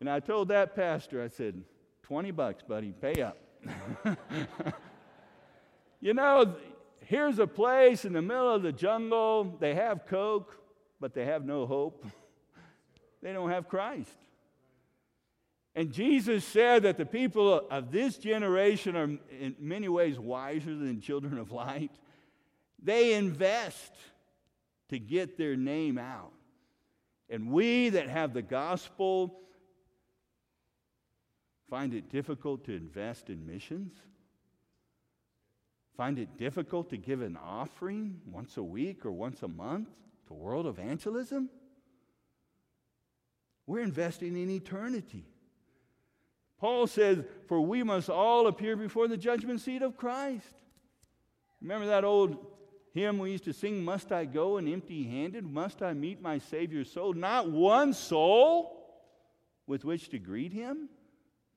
And 0.01 0.09
I 0.09 0.21
told 0.21 0.49
that 0.49 0.75
pastor, 0.75 1.23
I 1.23 1.29
said, 1.29 1.63
20 2.03 2.31
bucks, 2.31 2.63
buddy, 2.63 2.93
pay 2.93 3.23
up. 3.23 3.37
You 6.03 6.15
know, 6.15 6.55
here's 7.05 7.39
a 7.39 7.47
place 7.47 8.07
in 8.07 8.15
the 8.15 8.23
middle 8.23 8.55
of 8.55 8.63
the 8.63 8.73
jungle. 8.73 9.57
They 9.61 9.75
have 9.75 10.07
Coke, 10.07 10.59
but 10.99 11.13
they 11.13 11.27
have 11.27 11.45
no 11.45 11.67
hope. 11.67 12.07
they 13.23 13.35
don't 13.35 13.51
have 13.51 13.69
Christ. 13.69 14.11
And 15.75 15.93
Jesus 15.93 16.45
said 16.45 16.83
that 16.83 16.97
the 16.97 17.07
people 17.07 17.67
of 17.71 17.93
this 17.93 18.19
generation 18.19 18.97
are 18.97 19.05
in 19.39 19.55
many 19.59 19.89
ways 19.89 20.19
wiser 20.19 20.75
than 20.75 21.01
children 21.01 21.39
of 21.39 21.53
light. 21.53 21.93
They 22.83 23.15
invest 23.15 23.93
to 24.89 24.99
get 24.99 25.39
their 25.39 25.57
name 25.57 25.97
out. 25.97 26.33
And 27.29 27.53
we 27.53 27.91
that 27.91 28.09
have 28.09 28.33
the 28.35 28.43
gospel 28.43 29.41
find 31.69 31.95
it 31.95 32.11
difficult 32.11 32.65
to 32.65 32.73
invest 32.73 33.31
in 33.31 33.47
missions 33.47 33.93
find 36.01 36.19
it 36.19 36.39
difficult 36.39 36.89
to 36.89 36.97
give 36.97 37.21
an 37.21 37.37
offering 37.37 38.19
once 38.25 38.57
a 38.57 38.63
week 38.63 39.05
or 39.05 39.13
once 39.13 39.43
a 39.43 39.49
month 39.49 39.87
to 40.27 40.33
world 40.33 40.67
evangelism? 40.67 41.51
We're 43.67 43.83
investing 43.83 44.35
in 44.35 44.49
eternity. 44.49 45.27
Paul 46.61 46.87
says, 46.87 47.25
For 47.49 47.61
we 47.61 47.83
must 47.83 48.11
all 48.11 48.47
appear 48.47 48.77
before 48.77 49.09
the 49.09 49.17
judgment 49.17 49.61
seat 49.61 49.83
of 49.83 49.97
Christ. 49.97 50.55
Remember 51.63 51.87
that 51.87 52.05
old 52.05 52.37
hymn 52.93 53.19
we 53.19 53.33
used 53.33 53.45
to 53.45 53.53
sing, 53.53 53.83
Must 53.83 54.13
I 54.13 54.27
go 54.27 54.59
and 54.59 54.69
empty 54.69 55.05
handed? 55.05 55.45
Must 55.45 55.83
I 55.83 55.95
meet 55.95 56.21
my 56.21 56.39
Savior's 56.39 56.93
soul? 56.93 57.15
Not 57.15 57.51
one 57.51 57.95
soul 57.95 58.77
with 59.67 59.85
which 59.85 60.11
to 60.11 60.19
greet 60.19 60.53
him? 60.53 60.91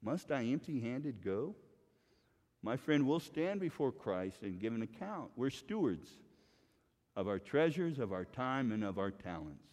Must 0.01 0.31
I 0.31 0.45
empty 0.45 0.79
handed 0.79 1.23
go? 1.23 1.55
My 2.61 2.77
friend, 2.77 3.05
we'll 3.05 3.19
stand 3.19 3.59
before 3.59 3.91
Christ 3.91 4.41
and 4.41 4.59
give 4.59 4.73
an 4.73 4.83
account. 4.83 5.31
We're 5.35 5.49
stewards 5.49 6.07
of 7.15 7.27
our 7.27 7.39
treasures, 7.39 7.99
of 7.99 8.13
our 8.13 8.23
time, 8.23 8.71
and 8.71 8.85
of 8.85 8.97
our 8.97 9.11
talents. 9.11 9.65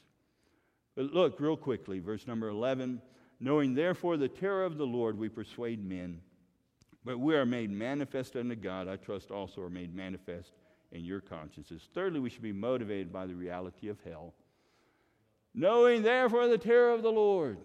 But 0.96 1.12
look, 1.12 1.38
real 1.38 1.56
quickly, 1.56 2.00
verse 2.00 2.26
number 2.26 2.48
11 2.48 3.00
knowing 3.40 3.74
therefore 3.74 4.16
the 4.16 4.28
terror 4.28 4.64
of 4.64 4.76
the 4.78 4.86
Lord, 4.86 5.18
we 5.18 5.28
persuade 5.28 5.84
men. 5.84 6.20
But 7.04 7.18
we 7.18 7.34
are 7.34 7.46
made 7.46 7.70
manifest 7.70 8.36
unto 8.36 8.54
God, 8.54 8.86
I 8.86 8.96
trust 8.96 9.30
also 9.30 9.62
are 9.62 9.70
made 9.70 9.94
manifest 9.94 10.52
in 10.92 11.04
your 11.04 11.20
consciences. 11.20 11.88
Thirdly, 11.94 12.20
we 12.20 12.28
should 12.28 12.42
be 12.42 12.52
motivated 12.52 13.12
by 13.12 13.26
the 13.26 13.34
reality 13.34 13.88
of 13.88 13.98
hell. 14.04 14.34
Knowing 15.54 16.02
therefore 16.02 16.46
the 16.46 16.58
terror 16.58 16.92
of 16.92 17.02
the 17.02 17.10
Lord. 17.10 17.58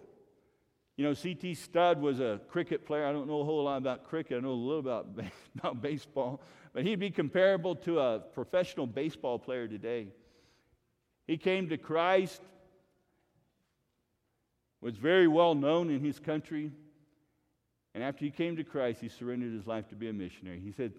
You 0.96 1.04
know, 1.04 1.12
C.T. 1.12 1.54
Studd 1.54 2.00
was 2.00 2.20
a 2.20 2.40
cricket 2.48 2.86
player. 2.86 3.04
I 3.04 3.12
don't 3.12 3.28
know 3.28 3.42
a 3.42 3.44
whole 3.44 3.64
lot 3.64 3.76
about 3.76 4.04
cricket. 4.04 4.38
I 4.38 4.40
know 4.40 4.50
a 4.50 4.52
little 4.52 4.78
about, 4.78 5.08
about 5.58 5.82
baseball. 5.82 6.40
But 6.72 6.84
he'd 6.84 7.00
be 7.00 7.10
comparable 7.10 7.76
to 7.76 8.00
a 8.00 8.18
professional 8.18 8.86
baseball 8.86 9.38
player 9.38 9.68
today. 9.68 10.08
He 11.26 11.36
came 11.36 11.68
to 11.68 11.76
Christ, 11.76 12.40
was 14.86 14.96
very 14.96 15.26
well 15.26 15.56
known 15.56 15.90
in 15.90 15.98
his 15.98 16.20
country. 16.20 16.70
And 17.92 18.04
after 18.04 18.24
he 18.24 18.30
came 18.30 18.54
to 18.54 18.62
Christ, 18.62 19.00
he 19.00 19.08
surrendered 19.08 19.52
his 19.52 19.66
life 19.66 19.88
to 19.88 19.96
be 19.96 20.08
a 20.08 20.12
missionary. 20.12 20.60
He 20.60 20.70
said, 20.70 20.92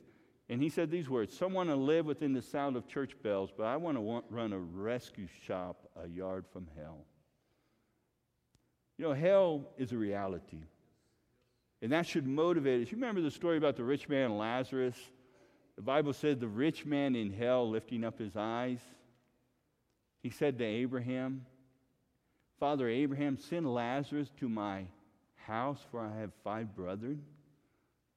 and 0.50 0.62
he 0.62 0.68
said 0.68 0.92
these 0.92 1.10
words 1.10 1.34
Someone 1.34 1.68
to 1.68 1.76
live 1.78 2.06
within 2.06 2.34
the 2.34 2.42
sound 2.42 2.76
of 2.76 2.86
church 2.90 3.14
bells, 3.24 3.50
but 3.56 3.64
I 3.64 3.78
want 3.78 3.96
to 3.96 4.24
run 4.30 4.52
a 4.52 4.60
rescue 4.60 5.28
shop 5.46 5.90
a 6.04 6.06
yard 6.06 6.44
from 6.52 6.68
hell. 6.78 7.06
You 8.98 9.06
know, 9.06 9.14
hell 9.14 9.70
is 9.78 9.94
a 9.94 9.98
reality. 9.98 10.66
And 11.82 11.94
that 11.94 12.08
should 12.08 12.28
motivate 12.28 12.86
us. 12.86 12.92
You 12.92 12.98
remember 12.98 13.22
the 13.22 13.32
story 13.32 13.56
about 13.56 13.78
the 13.78 13.86
rich 13.86 14.10
man 14.10 14.38
Lazarus? 14.38 14.98
The 15.78 15.82
Bible 15.82 16.12
said 16.12 16.42
the 16.42 16.48
rich 16.50 16.86
man 16.86 17.16
in 17.16 17.32
hell 17.32 17.70
lifting 17.70 18.04
up 18.04 18.20
his 18.20 18.36
eyes. 18.36 18.80
He 20.24 20.30
said 20.30 20.58
to 20.58 20.66
Abraham, 20.66 21.46
Father 22.60 22.90
Abraham, 22.90 23.38
send 23.38 23.72
Lazarus 23.72 24.30
to 24.40 24.50
my 24.50 24.86
house, 25.36 25.80
for 25.92 26.00
I 26.02 26.20
have 26.20 26.32
five 26.44 26.76
brethren, 26.76 27.22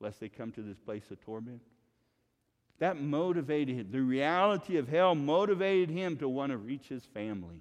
lest 0.00 0.20
they 0.20 0.29
come 0.29 0.50
to 0.53 0.62
this 0.62 0.79
place 0.79 1.11
of 1.11 1.20
torment. 1.20 1.61
That 2.79 3.00
motivated 3.00 3.76
him. 3.76 3.88
The 3.90 4.00
reality 4.00 4.79
of 4.79 4.88
hell 4.88 5.14
motivated 5.14 5.90
him 5.90 6.16
to 6.16 6.29
want 6.29 6.50
to 6.50 6.57
reach 6.57 6.88
his 6.88 7.05
family 7.05 7.61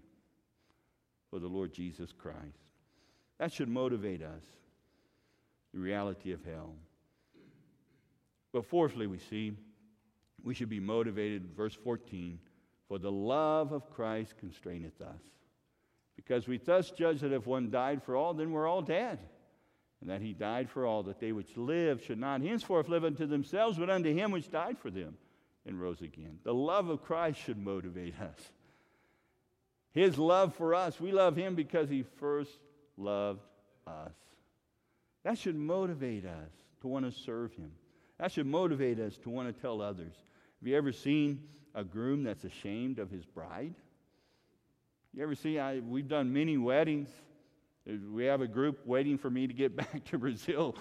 for 1.29 1.39
the 1.39 1.47
Lord 1.47 1.73
Jesus 1.73 2.13
Christ. 2.17 2.37
That 3.37 3.51
should 3.51 3.69
motivate 3.69 4.21
us, 4.21 4.43
the 5.73 5.79
reality 5.79 6.31
of 6.31 6.43
hell. 6.45 6.73
But 8.53 8.65
fourthly, 8.65 9.07
we 9.07 9.19
see 9.19 9.53
we 10.43 10.53
should 10.53 10.69
be 10.69 10.79
motivated, 10.79 11.49
verse 11.55 11.77
14, 11.83 12.39
for 12.87 12.97
the 12.97 13.11
love 13.11 13.73
of 13.73 13.89
Christ 13.93 14.35
constraineth 14.39 15.01
us. 15.01 15.21
Because 16.25 16.47
we 16.47 16.57
thus 16.57 16.91
judge 16.91 17.21
that 17.21 17.31
if 17.31 17.47
one 17.47 17.69
died 17.69 18.03
for 18.03 18.15
all, 18.15 18.33
then 18.33 18.51
we're 18.51 18.67
all 18.67 18.81
dead. 18.81 19.19
And 20.01 20.09
that 20.09 20.21
he 20.21 20.33
died 20.33 20.69
for 20.69 20.85
all, 20.85 21.03
that 21.03 21.19
they 21.19 21.31
which 21.31 21.55
live 21.55 22.03
should 22.03 22.19
not 22.19 22.41
henceforth 22.41 22.89
live 22.89 23.05
unto 23.05 23.25
themselves, 23.25 23.77
but 23.77 23.89
unto 23.89 24.13
him 24.13 24.31
which 24.31 24.51
died 24.51 24.77
for 24.79 24.89
them 24.89 25.17
and 25.65 25.79
rose 25.79 26.01
again. 26.01 26.39
The 26.43 26.53
love 26.53 26.89
of 26.89 27.03
Christ 27.03 27.39
should 27.39 27.57
motivate 27.57 28.19
us. 28.19 28.51
His 29.93 30.17
love 30.17 30.55
for 30.55 30.75
us, 30.75 30.99
we 30.99 31.11
love 31.11 31.35
him 31.35 31.55
because 31.55 31.89
he 31.89 32.03
first 32.19 32.51
loved 32.97 33.41
us. 33.87 34.11
That 35.23 35.37
should 35.37 35.55
motivate 35.55 36.25
us 36.25 36.51
to 36.81 36.87
want 36.87 37.05
to 37.05 37.11
serve 37.11 37.53
Him. 37.53 37.71
That 38.19 38.31
should 38.31 38.45
motivate 38.45 38.99
us 38.99 39.17
to 39.19 39.29
want 39.29 39.53
to 39.53 39.61
tell 39.61 39.81
others. 39.81 40.13
Have 40.59 40.67
you 40.67 40.77
ever 40.77 40.91
seen 40.91 41.43
a 41.73 41.83
groom 41.83 42.23
that's 42.23 42.43
ashamed 42.43 42.99
of 42.99 43.09
his 43.09 43.25
bride? 43.25 43.75
You 45.13 45.23
ever 45.23 45.35
see? 45.35 45.59
I, 45.59 45.79
we've 45.79 46.07
done 46.07 46.31
many 46.31 46.57
weddings. 46.57 47.09
Uh, 47.89 47.93
we 48.11 48.25
have 48.25 48.41
a 48.41 48.47
group 48.47 48.85
waiting 48.85 49.17
for 49.17 49.29
me 49.29 49.47
to 49.47 49.53
get 49.53 49.75
back 49.75 50.03
to 50.05 50.17
Brazil 50.17 50.75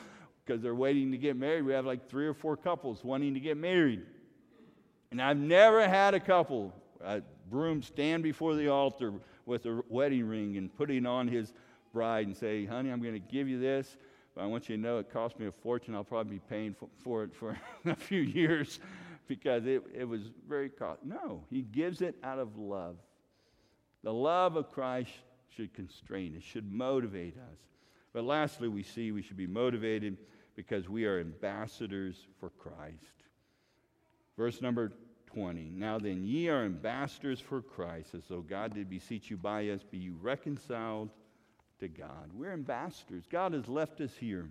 because 0.45 0.63
they're 0.63 0.75
waiting 0.75 1.11
to 1.13 1.19
get 1.19 1.37
married. 1.37 1.63
We 1.63 1.73
have 1.73 1.87
like 1.87 2.09
three 2.09 2.27
or 2.27 2.35
four 2.35 2.57
couples 2.57 3.03
wanting 3.05 3.35
to 3.35 3.41
get 3.41 3.57
married. 3.57 4.03
And 5.11 5.23
I've 5.23 5.39
never 5.39 5.89
had 5.89 6.15
a 6.15 6.21
couple, 6.21 6.75
a 7.03 7.23
groom 7.51 7.83
stand 7.83 8.23
before 8.23 8.55
the 8.55 8.69
altar 8.69 9.15
with 9.47 9.65
a 9.65 9.83
wedding 9.89 10.27
ring 10.27 10.59
and 10.59 10.75
putting 10.75 11.07
on 11.07 11.29
his 11.29 11.55
bride 11.95 12.27
and 12.27 12.37
say, 12.37 12.67
honey, 12.67 12.91
I'm 12.91 13.01
going 13.01 13.15
to 13.15 13.19
give 13.19 13.49
you 13.49 13.59
this, 13.59 13.97
but 14.35 14.43
I 14.43 14.47
want 14.47 14.69
you 14.69 14.77
to 14.77 14.83
know 14.83 14.99
it 14.99 15.11
cost 15.11 15.39
me 15.39 15.47
a 15.47 15.53
fortune. 15.53 15.95
I'll 15.95 16.05
probably 16.05 16.35
be 16.35 16.43
paying 16.51 16.75
for, 16.75 16.89
for 17.03 17.25
it 17.25 17.35
for 17.35 17.59
a 17.87 17.97
few 17.97 18.21
years 18.21 18.79
because 19.27 19.65
it, 19.65 19.83
it 19.95 20.05
was 20.05 20.21
very 20.47 20.69
cost. 20.69 21.01
No, 21.05 21.43
he 21.49 21.63
gives 21.63 22.03
it 22.03 22.17
out 22.23 22.39
of 22.39 22.59
love. 22.59 22.97
The 24.05 24.13
love 24.13 24.57
of 24.57 24.71
Christ 24.71 25.11
should 25.49 25.75
constrain 25.75 26.37
us, 26.37 26.43
should 26.43 26.71
motivate 26.71 27.37
us. 27.37 27.59
But 28.13 28.25
lastly, 28.25 28.69
we 28.69 28.83
see 28.83 29.13
we 29.13 29.23
should 29.23 29.37
be 29.37 29.47
motivated 29.47 30.17
because 30.55 30.89
we 30.89 31.05
are 31.05 31.21
ambassadors 31.21 32.27
for 32.41 32.51
Christ. 32.51 32.95
Verse 34.37 34.63
number 34.63 34.93
20. 35.27 35.73
Now 35.75 35.99
then, 35.99 36.25
ye 36.25 36.49
are 36.49 36.65
ambassadors 36.65 37.41
for 37.41 37.61
Christ, 37.61 38.15
as 38.15 38.23
though 38.29 38.41
God 38.41 38.75
did 38.75 38.89
beseech 38.89 39.31
you 39.31 39.37
by 39.37 39.69
us, 39.69 39.83
be 39.83 39.99
you 39.99 40.17
reconciled 40.21 41.11
to 41.81 41.89
God. 41.89 42.31
We're 42.33 42.53
ambassadors. 42.53 43.25
God 43.31 43.53
has 43.53 43.69
left 43.69 44.01
us 44.01 44.13
here 44.19 44.49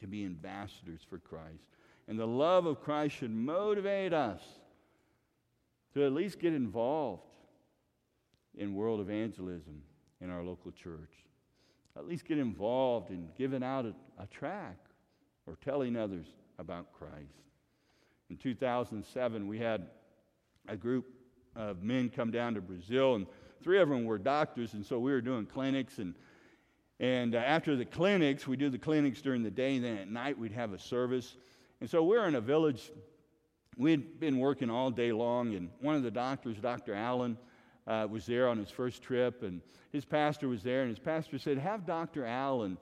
to 0.00 0.06
be 0.06 0.24
ambassadors 0.24 1.00
for 1.08 1.18
Christ. 1.18 1.64
And 2.08 2.18
the 2.18 2.26
love 2.26 2.66
of 2.66 2.80
Christ 2.80 3.16
should 3.16 3.30
motivate 3.30 4.12
us 4.12 4.42
to 5.94 6.04
at 6.04 6.12
least 6.12 6.38
get 6.38 6.52
involved 6.52 7.35
in 8.56 8.74
world 8.74 9.00
evangelism 9.00 9.82
in 10.20 10.30
our 10.30 10.42
local 10.42 10.72
church. 10.72 11.12
At 11.96 12.06
least 12.06 12.26
get 12.26 12.38
involved 12.38 13.10
in 13.10 13.28
giving 13.36 13.62
out 13.62 13.86
a, 13.86 13.94
a 14.22 14.26
tract 14.26 14.92
or 15.46 15.56
telling 15.64 15.96
others 15.96 16.26
about 16.58 16.92
Christ. 16.92 17.42
In 18.28 18.36
2007, 18.36 19.46
we 19.46 19.58
had 19.58 19.86
a 20.68 20.76
group 20.76 21.06
of 21.54 21.82
men 21.82 22.10
come 22.10 22.30
down 22.30 22.54
to 22.54 22.60
Brazil, 22.60 23.14
and 23.14 23.26
three 23.62 23.78
of 23.80 23.88
them 23.88 24.04
were 24.04 24.18
doctors, 24.18 24.74
and 24.74 24.84
so 24.84 24.98
we 24.98 25.12
were 25.12 25.20
doing 25.20 25.46
clinics 25.46 25.98
and 25.98 26.14
and 26.98 27.34
uh, 27.34 27.38
after 27.38 27.76
the 27.76 27.84
clinics, 27.84 28.46
we 28.46 28.56
do 28.56 28.70
the 28.70 28.78
clinics 28.78 29.20
during 29.20 29.42
the 29.42 29.50
day, 29.50 29.76
and 29.76 29.84
then 29.84 29.98
at 29.98 30.08
night 30.08 30.38
we'd 30.38 30.52
have 30.52 30.72
a 30.72 30.78
service. 30.78 31.36
And 31.80 31.90
so 31.90 32.02
we're 32.02 32.26
in 32.26 32.34
a 32.34 32.40
village. 32.40 32.90
We'd 33.76 34.18
been 34.18 34.38
working 34.38 34.70
all 34.70 34.90
day 34.90 35.12
long, 35.12 35.54
and 35.54 35.68
one 35.80 35.94
of 35.94 36.02
the 36.02 36.10
doctors, 36.10 36.56
Dr. 36.56 36.94
Allen, 36.94 37.36
uh, 37.86 38.06
was 38.10 38.26
there 38.26 38.48
on 38.48 38.58
his 38.58 38.70
first 38.70 39.02
trip, 39.02 39.42
and 39.42 39.60
his 39.92 40.04
pastor 40.04 40.48
was 40.48 40.62
there, 40.62 40.82
and 40.82 40.90
his 40.90 40.98
pastor 40.98 41.38
said, 41.38 41.58
Have 41.58 41.86
Dr. 41.86 42.24
Allen 42.24 42.78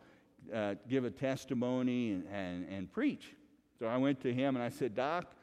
uh, 0.52 0.74
give 0.88 1.04
a 1.04 1.10
testimony 1.10 2.12
and, 2.12 2.26
and, 2.32 2.68
and 2.68 2.92
preach. 2.92 3.34
So 3.78 3.86
I 3.86 3.96
went 3.96 4.20
to 4.20 4.32
him 4.32 4.56
and 4.56 4.62
I 4.62 4.68
said, 4.68 4.94
Doc, 4.94 5.34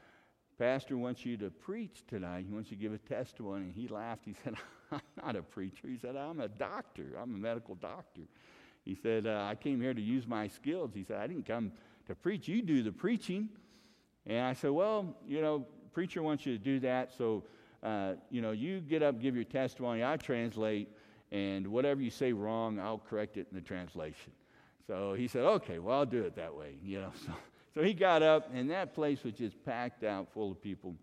Pastor 0.61 0.95
wants 0.95 1.25
you 1.25 1.37
to 1.37 1.49
preach 1.49 2.03
tonight. 2.07 2.45
He 2.47 2.53
wants 2.53 2.69
you 2.69 2.77
to 2.77 2.83
give 2.83 2.93
a 2.93 2.99
testimony. 2.99 3.63
And 3.63 3.73
he 3.73 3.87
laughed. 3.87 4.25
He 4.25 4.35
said, 4.43 4.53
I'm 4.91 5.01
not 5.23 5.35
a 5.35 5.41
preacher. 5.41 5.87
He 5.87 5.97
said, 5.97 6.15
I'm 6.15 6.39
a 6.39 6.47
doctor. 6.47 7.13
I'm 7.19 7.33
a 7.33 7.37
medical 7.37 7.73
doctor. 7.73 8.21
He 8.85 8.93
said, 8.93 9.25
uh, 9.25 9.47
I 9.49 9.55
came 9.55 9.81
here 9.81 9.95
to 9.95 10.01
use 10.01 10.27
my 10.27 10.47
skills. 10.47 10.91
He 10.93 11.03
said, 11.03 11.17
I 11.17 11.25
didn't 11.25 11.47
come 11.47 11.71
to 12.05 12.13
preach. 12.13 12.47
You 12.47 12.61
do 12.61 12.83
the 12.83 12.91
preaching. 12.91 13.49
And 14.27 14.45
I 14.45 14.53
said, 14.53 14.69
Well, 14.69 15.15
you 15.27 15.41
know, 15.41 15.65
preacher 15.93 16.21
wants 16.21 16.45
you 16.45 16.57
to 16.57 16.63
do 16.63 16.79
that. 16.81 17.11
So, 17.17 17.43
uh, 17.83 18.13
you 18.29 18.41
know, 18.41 18.51
you 18.51 18.79
get 18.79 19.01
up, 19.01 19.19
give 19.19 19.35
your 19.35 19.43
testimony. 19.43 20.03
I 20.03 20.17
translate. 20.17 20.89
And 21.31 21.67
whatever 21.67 22.01
you 22.01 22.09
say 22.09 22.33
wrong, 22.33 22.79
I'll 22.79 22.99
correct 22.99 23.37
it 23.37 23.47
in 23.49 23.55
the 23.55 23.61
translation. 23.61 24.33
So 24.87 25.13
he 25.13 25.27
said, 25.27 25.43
Okay, 25.43 25.79
well, 25.79 25.99
I'll 25.99 26.05
do 26.05 26.23
it 26.23 26.35
that 26.35 26.55
way. 26.55 26.75
You 26.83 27.01
know, 27.01 27.11
so, 27.25 27.33
so 27.73 27.81
he 27.81 27.93
got 27.93 28.21
up, 28.21 28.49
and 28.53 28.69
that 28.69 28.93
place 28.93 29.23
was 29.23 29.33
just 29.33 29.63
packed 29.65 30.03
out 30.03 30.27
full 30.33 30.51
of 30.51 30.61
people. 30.61 30.95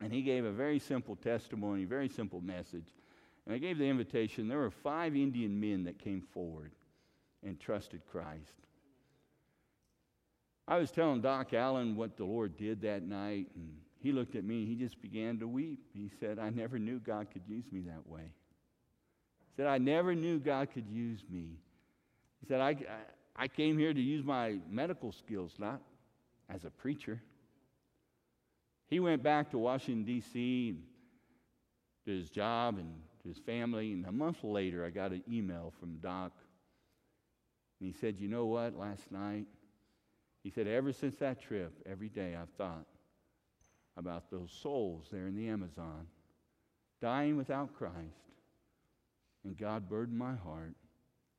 And 0.00 0.12
he 0.12 0.22
gave 0.22 0.44
a 0.44 0.50
very 0.50 0.78
simple 0.78 1.16
testimony, 1.16 1.84
very 1.84 2.08
simple 2.08 2.40
message. 2.40 2.88
And 3.46 3.54
I 3.54 3.58
gave 3.58 3.78
the 3.78 3.88
invitation. 3.88 4.48
There 4.48 4.58
were 4.58 4.70
five 4.70 5.14
Indian 5.14 5.58
men 5.60 5.84
that 5.84 5.98
came 5.98 6.20
forward 6.20 6.72
and 7.44 7.60
trusted 7.60 8.00
Christ. 8.10 8.52
I 10.66 10.78
was 10.78 10.90
telling 10.90 11.20
Doc 11.20 11.52
Allen 11.52 11.94
what 11.94 12.16
the 12.16 12.24
Lord 12.24 12.56
did 12.56 12.80
that 12.82 13.02
night, 13.02 13.48
and 13.54 13.76
he 14.04 14.12
looked 14.12 14.36
at 14.36 14.44
me. 14.44 14.66
He 14.66 14.74
just 14.74 15.00
began 15.00 15.38
to 15.38 15.48
weep. 15.48 15.80
He 15.94 16.10
said, 16.20 16.38
I 16.38 16.50
never 16.50 16.78
knew 16.78 16.98
God 16.98 17.28
could 17.32 17.40
use 17.48 17.64
me 17.72 17.80
that 17.86 18.06
way. 18.06 18.20
He 18.20 19.52
said, 19.56 19.66
I 19.66 19.78
never 19.78 20.14
knew 20.14 20.38
God 20.38 20.68
could 20.74 20.86
use 20.86 21.24
me. 21.30 21.56
He 22.38 22.46
said, 22.46 22.60
I, 22.60 22.76
I, 23.34 23.48
came 23.48 23.78
here 23.78 23.94
to 23.94 24.00
use 24.00 24.22
my 24.22 24.58
medical 24.68 25.10
skills, 25.10 25.54
not 25.58 25.80
as 26.50 26.64
a 26.64 26.70
preacher. 26.70 27.18
He 28.88 29.00
went 29.00 29.22
back 29.22 29.50
to 29.52 29.58
Washington, 29.58 30.04
D.C., 30.04 30.76
to 32.04 32.10
his 32.10 32.28
job 32.28 32.76
and 32.76 32.92
to 33.22 33.28
his 33.30 33.38
family, 33.38 33.94
and 33.94 34.04
a 34.04 34.12
month 34.12 34.44
later, 34.44 34.84
I 34.84 34.90
got 34.90 35.12
an 35.12 35.22
email 35.26 35.72
from 35.80 35.96
Doc 35.96 36.32
and 37.80 37.90
he 37.90 37.98
said, 37.98 38.16
You 38.18 38.28
know 38.28 38.44
what, 38.44 38.78
last 38.78 39.10
night? 39.10 39.46
He 40.42 40.50
said, 40.50 40.66
Ever 40.66 40.92
since 40.92 41.14
that 41.16 41.40
trip, 41.40 41.72
every 41.86 42.10
day 42.10 42.36
I've 42.38 42.50
thought 42.58 42.84
about 43.96 44.30
those 44.30 44.50
souls 44.62 45.06
there 45.10 45.26
in 45.26 45.36
the 45.36 45.48
Amazon 45.48 46.06
dying 47.00 47.36
without 47.36 47.74
Christ. 47.74 47.94
And 49.44 49.56
God 49.56 49.88
burdened 49.88 50.18
my 50.18 50.34
heart 50.34 50.74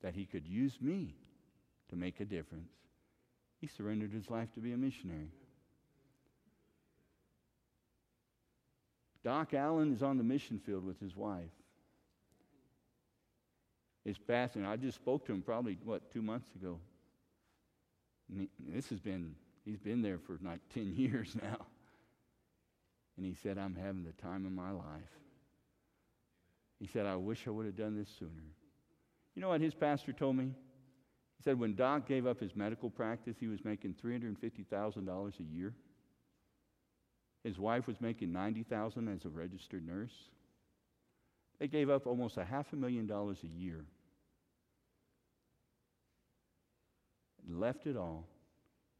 that 0.02 0.14
He 0.14 0.26
could 0.26 0.46
use 0.46 0.78
me 0.80 1.16
to 1.90 1.96
make 1.96 2.20
a 2.20 2.26
difference. 2.26 2.72
He 3.60 3.68
surrendered 3.68 4.12
his 4.12 4.30
life 4.30 4.54
to 4.54 4.60
be 4.60 4.74
a 4.74 4.78
missionary. 4.78 5.32
Doc 9.24 9.54
Allen 9.54 9.92
is 9.92 10.04
on 10.04 10.18
the 10.18 10.24
mission 10.24 10.60
field 10.60 10.86
with 10.86 11.00
his 11.00 11.16
wife. 11.16 11.50
It's 14.06 14.20
passing. 14.20 14.66
I 14.66 14.76
just 14.76 14.98
spoke 14.98 15.26
to 15.26 15.32
him 15.32 15.42
probably, 15.42 15.80
what, 15.84 16.12
two 16.12 16.22
months 16.22 16.48
ago. 16.56 16.80
This 18.60 18.90
has 18.90 19.00
been, 19.00 19.34
he's 19.66 19.80
been 19.80 20.04
there 20.04 20.20
for 20.20 20.38
like 20.44 20.60
10 20.76 20.94
years 20.96 21.36
now. 21.42 21.66
And 23.18 23.26
he 23.26 23.34
said, 23.34 23.58
I'm 23.58 23.76
having 23.76 24.04
the 24.04 24.12
time 24.22 24.46
of 24.46 24.52
my 24.52 24.72
life. 24.72 25.10
He 26.80 26.88
said, 26.88 27.06
I 27.06 27.16
wish 27.16 27.48
I 27.48 27.52
would 27.52 27.66
have 27.66 27.78
done 27.78 27.98
this 27.98 28.10
sooner. 28.20 28.44
You 29.36 29.42
know 29.42 29.50
what 29.50 29.62
his 29.62 29.74
pastor 29.74 30.12
told 30.14 30.36
me? 30.36 30.52
He 31.38 31.44
said, 31.44 31.60
when 31.60 31.76
Doc 31.76 32.08
gave 32.08 32.26
up 32.26 32.40
his 32.40 32.56
medical 32.56 32.90
practice, 32.90 33.38
he 33.40 33.48
was 33.48 33.64
making 33.64 33.96
$350,000 34.04 35.40
a 35.40 35.44
year. 35.44 35.74
His 37.44 37.60
wife 37.60 37.88
was 37.88 38.02
making 38.02 38.32
90000 38.32 39.08
as 39.08 39.26
a 39.26 39.30
registered 39.30 39.86
nurse. 39.86 40.14
They 41.60 41.68
gave 41.68 41.90
up 41.90 42.08
almost 42.08 42.38
a 42.38 42.44
half 42.44 42.74
a 42.74 42.76
million 42.76 43.08
dollars 43.08 43.38
a 43.44 43.48
year. 43.48 43.86
Left 47.48 47.86
it 47.86 47.96
all 47.96 48.28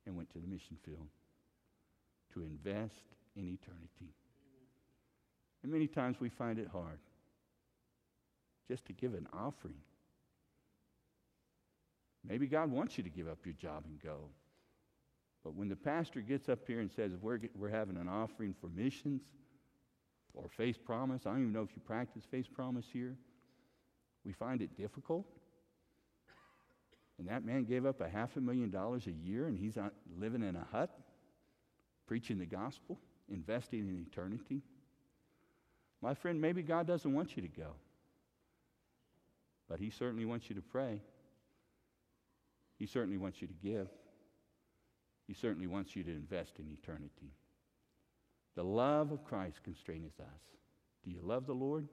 and 0.06 0.16
went 0.16 0.30
to 0.34 0.40
the 0.40 0.48
mission 0.48 0.78
field 0.86 1.08
to 2.34 2.44
invest 2.44 3.15
in 3.36 3.48
eternity. 3.48 4.14
And 5.64 5.72
many 5.72 5.88
times 5.88 6.20
we 6.20 6.30
find 6.30 6.60
it 6.60 6.68
hard 6.72 7.00
just 8.68 8.86
to 8.86 8.94
give 8.94 9.14
an 9.14 9.28
offering. 9.34 9.82
Maybe 12.28 12.48
God 12.48 12.72
wants 12.72 12.98
you 12.98 13.04
to 13.04 13.10
give 13.10 13.28
up 13.28 13.40
your 13.46 13.54
job 13.54 13.84
and 13.86 14.02
go. 14.02 14.30
But 15.44 15.56
when 15.56 15.70
the 15.70 15.76
pastor 15.76 16.22
gets 16.22 16.50
up 16.50 16.60
here 16.66 16.80
and 16.80 16.92
says, 16.92 17.12
we're, 17.22 17.40
we're 17.56 17.70
having 17.70 17.98
an 17.98 18.08
offering 18.08 18.56
for 18.60 18.68
missions 18.68 19.22
or 20.34 20.50
faith 20.50 20.84
promise, 20.84 21.22
I 21.26 21.32
don't 21.32 21.42
even 21.42 21.54
know 21.54 21.62
if 21.62 21.70
you 21.76 21.82
practice 21.86 22.24
faith 22.30 22.48
promise 22.54 22.86
here, 22.92 23.16
we 24.26 24.34
find 24.34 24.62
it 24.62 24.76
difficult. 24.76 25.28
And 27.20 27.28
that 27.28 27.46
man 27.46 27.64
gave 27.64 27.86
up 27.86 28.02
a 28.02 28.10
half 28.10 28.36
a 28.36 28.42
million 28.42 28.72
dollars 28.72 29.08
a 29.08 29.12
year 29.12 29.46
and 29.46 29.58
he's 29.58 29.78
living 30.20 30.42
in 30.42 30.56
a 30.56 30.68
hut, 30.72 30.90
preaching 32.08 32.40
the 32.40 32.46
gospel, 32.46 33.00
investing 33.30 33.88
in 33.88 34.06
eternity. 34.08 34.62
My 36.02 36.14
friend, 36.14 36.40
maybe 36.40 36.62
God 36.62 36.88
doesn't 36.88 37.14
want 37.14 37.36
you 37.36 37.42
to 37.42 37.48
go. 37.48 37.72
But 39.68 39.80
He 39.80 39.90
certainly 39.90 40.26
wants 40.26 40.50
you 40.50 40.56
to 40.56 40.62
pray. 40.62 41.02
He 42.78 42.86
certainly 42.86 43.18
wants 43.18 43.42
you 43.42 43.48
to 43.48 43.54
give. 43.54 43.88
He 45.28 45.34
certainly 45.34 45.68
wants 45.68 45.96
you 45.96 46.04
to 46.04 46.12
invest 46.12 46.60
in 46.60 46.70
eternity. 46.70 47.34
The 48.56 48.64
love 48.64 49.12
of 49.12 49.24
Christ 49.24 49.64
constraineth 49.64 50.20
us. 50.20 50.42
Do 51.04 51.12
you 51.12 51.20
love 51.22 51.46
the 51.46 51.54
Lord? 51.54 51.88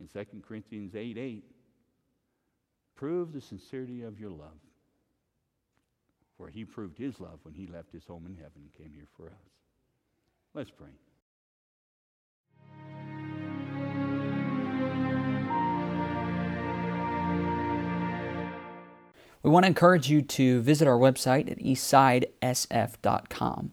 In 0.00 0.06
2 0.06 0.42
Corinthians 0.46 0.94
8 0.94 1.18
8, 1.18 1.44
prove 2.94 3.32
the 3.32 3.40
sincerity 3.40 4.02
of 4.02 4.18
your 4.18 4.30
love. 4.30 4.60
For 6.36 6.48
he 6.48 6.64
proved 6.64 6.96
his 6.96 7.18
love 7.18 7.40
when 7.42 7.54
he 7.54 7.66
left 7.66 7.92
his 7.92 8.06
home 8.06 8.26
in 8.26 8.36
heaven 8.36 8.62
and 8.62 8.72
came 8.72 8.92
here 8.94 9.08
for 9.16 9.26
us. 9.26 9.57
Let's 10.54 10.70
pray. 10.70 10.88
We 19.42 19.50
want 19.50 19.64
to 19.64 19.68
encourage 19.68 20.10
you 20.10 20.22
to 20.22 20.60
visit 20.62 20.88
our 20.88 20.98
website 20.98 21.50
at 21.50 21.58
eastsidesf.com. 21.58 23.72